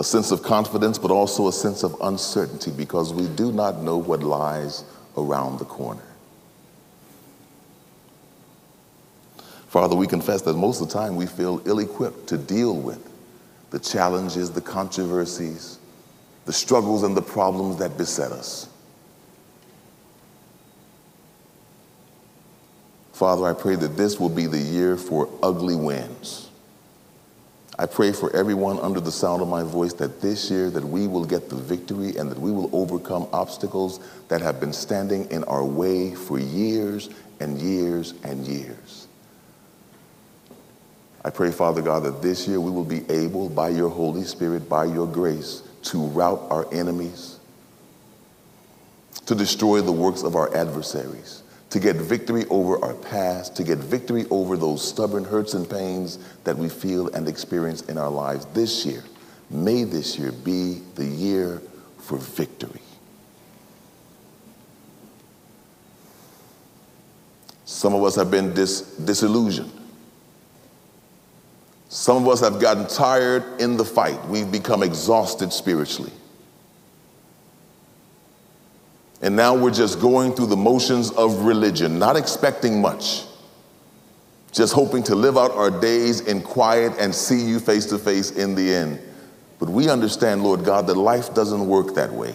A 0.00 0.04
sense 0.04 0.30
of 0.30 0.42
confidence, 0.42 0.98
but 0.98 1.10
also 1.10 1.46
a 1.46 1.52
sense 1.52 1.82
of 1.82 1.94
uncertainty 2.00 2.70
because 2.70 3.12
we 3.12 3.28
do 3.28 3.52
not 3.52 3.82
know 3.82 3.96
what 3.96 4.22
lies 4.22 4.84
around 5.16 5.58
the 5.58 5.64
corner. 5.64 6.02
Father, 9.68 9.94
we 9.94 10.08
confess 10.08 10.42
that 10.42 10.54
most 10.54 10.80
of 10.80 10.88
the 10.88 10.94
time 10.94 11.14
we 11.14 11.26
feel 11.26 11.62
ill 11.64 11.78
equipped 11.78 12.26
to 12.28 12.38
deal 12.38 12.74
with 12.74 13.08
the 13.70 13.78
challenges, 13.78 14.50
the 14.50 14.60
controversies, 14.60 15.78
the 16.44 16.52
struggles, 16.52 17.04
and 17.04 17.16
the 17.16 17.22
problems 17.22 17.76
that 17.76 17.96
beset 17.96 18.32
us. 18.32 18.69
Father, 23.20 23.44
I 23.44 23.52
pray 23.52 23.76
that 23.76 23.98
this 23.98 24.18
will 24.18 24.30
be 24.30 24.46
the 24.46 24.56
year 24.56 24.96
for 24.96 25.28
ugly 25.42 25.76
wins. 25.76 26.48
I 27.78 27.84
pray 27.84 28.12
for 28.12 28.34
everyone 28.34 28.78
under 28.78 28.98
the 28.98 29.12
sound 29.12 29.42
of 29.42 29.48
my 29.48 29.62
voice 29.62 29.92
that 29.92 30.22
this 30.22 30.50
year 30.50 30.70
that 30.70 30.82
we 30.82 31.06
will 31.06 31.26
get 31.26 31.50
the 31.50 31.56
victory 31.56 32.16
and 32.16 32.30
that 32.30 32.40
we 32.40 32.50
will 32.50 32.74
overcome 32.74 33.28
obstacles 33.30 34.00
that 34.28 34.40
have 34.40 34.58
been 34.58 34.72
standing 34.72 35.30
in 35.30 35.44
our 35.44 35.62
way 35.62 36.14
for 36.14 36.38
years 36.38 37.10
and 37.40 37.60
years 37.60 38.14
and 38.24 38.46
years. 38.46 39.06
I 41.22 41.28
pray, 41.28 41.50
Father 41.50 41.82
God, 41.82 42.04
that 42.04 42.22
this 42.22 42.48
year 42.48 42.58
we 42.58 42.70
will 42.70 42.86
be 42.86 43.04
able, 43.10 43.50
by 43.50 43.68
your 43.68 43.90
Holy 43.90 44.24
Spirit, 44.24 44.66
by 44.66 44.86
your 44.86 45.06
grace, 45.06 45.62
to 45.82 46.06
rout 46.06 46.46
our 46.48 46.66
enemies, 46.72 47.38
to 49.26 49.34
destroy 49.34 49.82
the 49.82 49.92
works 49.92 50.22
of 50.22 50.36
our 50.36 50.56
adversaries, 50.56 51.42
to 51.70 51.78
get 51.78 51.96
victory 51.96 52.44
over 52.50 52.84
our 52.84 52.94
past, 52.94 53.56
to 53.56 53.64
get 53.64 53.78
victory 53.78 54.26
over 54.30 54.56
those 54.56 54.86
stubborn 54.86 55.24
hurts 55.24 55.54
and 55.54 55.68
pains 55.68 56.18
that 56.44 56.56
we 56.56 56.68
feel 56.68 57.08
and 57.14 57.28
experience 57.28 57.82
in 57.82 57.96
our 57.96 58.10
lives 58.10 58.44
this 58.46 58.84
year. 58.84 59.04
May 59.50 59.84
this 59.84 60.18
year 60.18 60.32
be 60.32 60.80
the 60.96 61.06
year 61.06 61.62
for 61.98 62.18
victory. 62.18 62.80
Some 67.64 67.94
of 67.94 68.02
us 68.02 68.16
have 68.16 68.30
been 68.30 68.52
dis- 68.52 68.82
disillusioned. 68.96 69.72
Some 71.88 72.16
of 72.16 72.28
us 72.28 72.40
have 72.40 72.60
gotten 72.60 72.86
tired 72.86 73.60
in 73.60 73.76
the 73.76 73.84
fight. 73.84 74.24
We've 74.26 74.50
become 74.50 74.82
exhausted 74.82 75.52
spiritually. 75.52 76.12
And 79.22 79.36
now 79.36 79.54
we're 79.54 79.70
just 79.70 80.00
going 80.00 80.32
through 80.32 80.46
the 80.46 80.56
motions 80.56 81.10
of 81.10 81.44
religion, 81.44 81.98
not 81.98 82.16
expecting 82.16 82.80
much, 82.80 83.24
just 84.52 84.72
hoping 84.72 85.02
to 85.04 85.14
live 85.14 85.36
out 85.36 85.50
our 85.52 85.70
days 85.70 86.20
in 86.22 86.40
quiet 86.40 86.92
and 86.98 87.14
see 87.14 87.44
you 87.44 87.60
face 87.60 87.86
to 87.86 87.98
face 87.98 88.30
in 88.30 88.54
the 88.54 88.72
end. 88.72 89.00
But 89.58 89.68
we 89.68 89.90
understand, 89.90 90.42
Lord 90.42 90.64
God, 90.64 90.86
that 90.86 90.94
life 90.94 91.34
doesn't 91.34 91.66
work 91.66 91.94
that 91.94 92.10
way. 92.10 92.34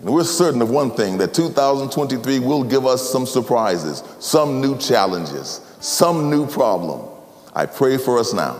And 0.00 0.12
we're 0.12 0.24
certain 0.24 0.60
of 0.60 0.68
one 0.68 0.90
thing 0.90 1.16
that 1.18 1.32
2023 1.32 2.40
will 2.40 2.64
give 2.64 2.84
us 2.86 3.08
some 3.08 3.24
surprises, 3.24 4.02
some 4.18 4.60
new 4.60 4.76
challenges, 4.76 5.60
some 5.80 6.28
new 6.28 6.46
problem. 6.46 7.08
I 7.54 7.66
pray 7.66 7.96
for 7.96 8.18
us 8.18 8.34
now 8.34 8.58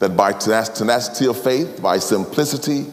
that 0.00 0.16
by 0.16 0.32
tenacity 0.32 1.26
of 1.26 1.40
faith, 1.40 1.80
by 1.80 1.98
simplicity, 1.98 2.86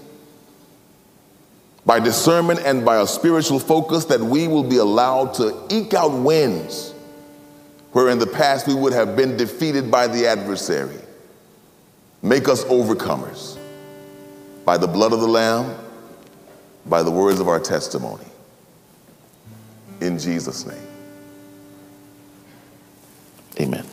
by 1.85 1.99
discernment, 1.99 2.59
and 2.59 2.85
by 2.85 3.01
a 3.01 3.07
spiritual 3.07 3.59
focus, 3.59 4.05
that 4.05 4.19
we 4.19 4.47
will 4.47 4.63
be 4.63 4.77
allowed 4.77 5.33
to 5.35 5.67
eke 5.71 5.93
out 5.93 6.11
wins 6.11 6.93
where 7.97 8.09
in 8.09 8.19
the 8.19 8.27
past 8.27 8.67
we 8.67 8.75
would 8.75 8.93
have 8.93 9.15
been 9.15 9.35
defeated 9.37 9.89
by 9.89 10.05
the 10.05 10.27
adversary. 10.27 10.99
Make 12.21 12.47
us 12.47 12.63
overcomers 12.65 13.57
by 14.65 14.77
the 14.77 14.85
blood 14.85 15.13
of 15.13 15.19
the 15.19 15.27
Lamb, 15.27 15.75
by 16.85 17.01
the 17.01 17.09
words 17.09 17.39
of 17.39 17.47
our 17.47 17.59
testimony. 17.59 18.25
In 19.99 20.19
Jesus' 20.19 20.65
name, 20.65 20.87
amen. 23.59 23.85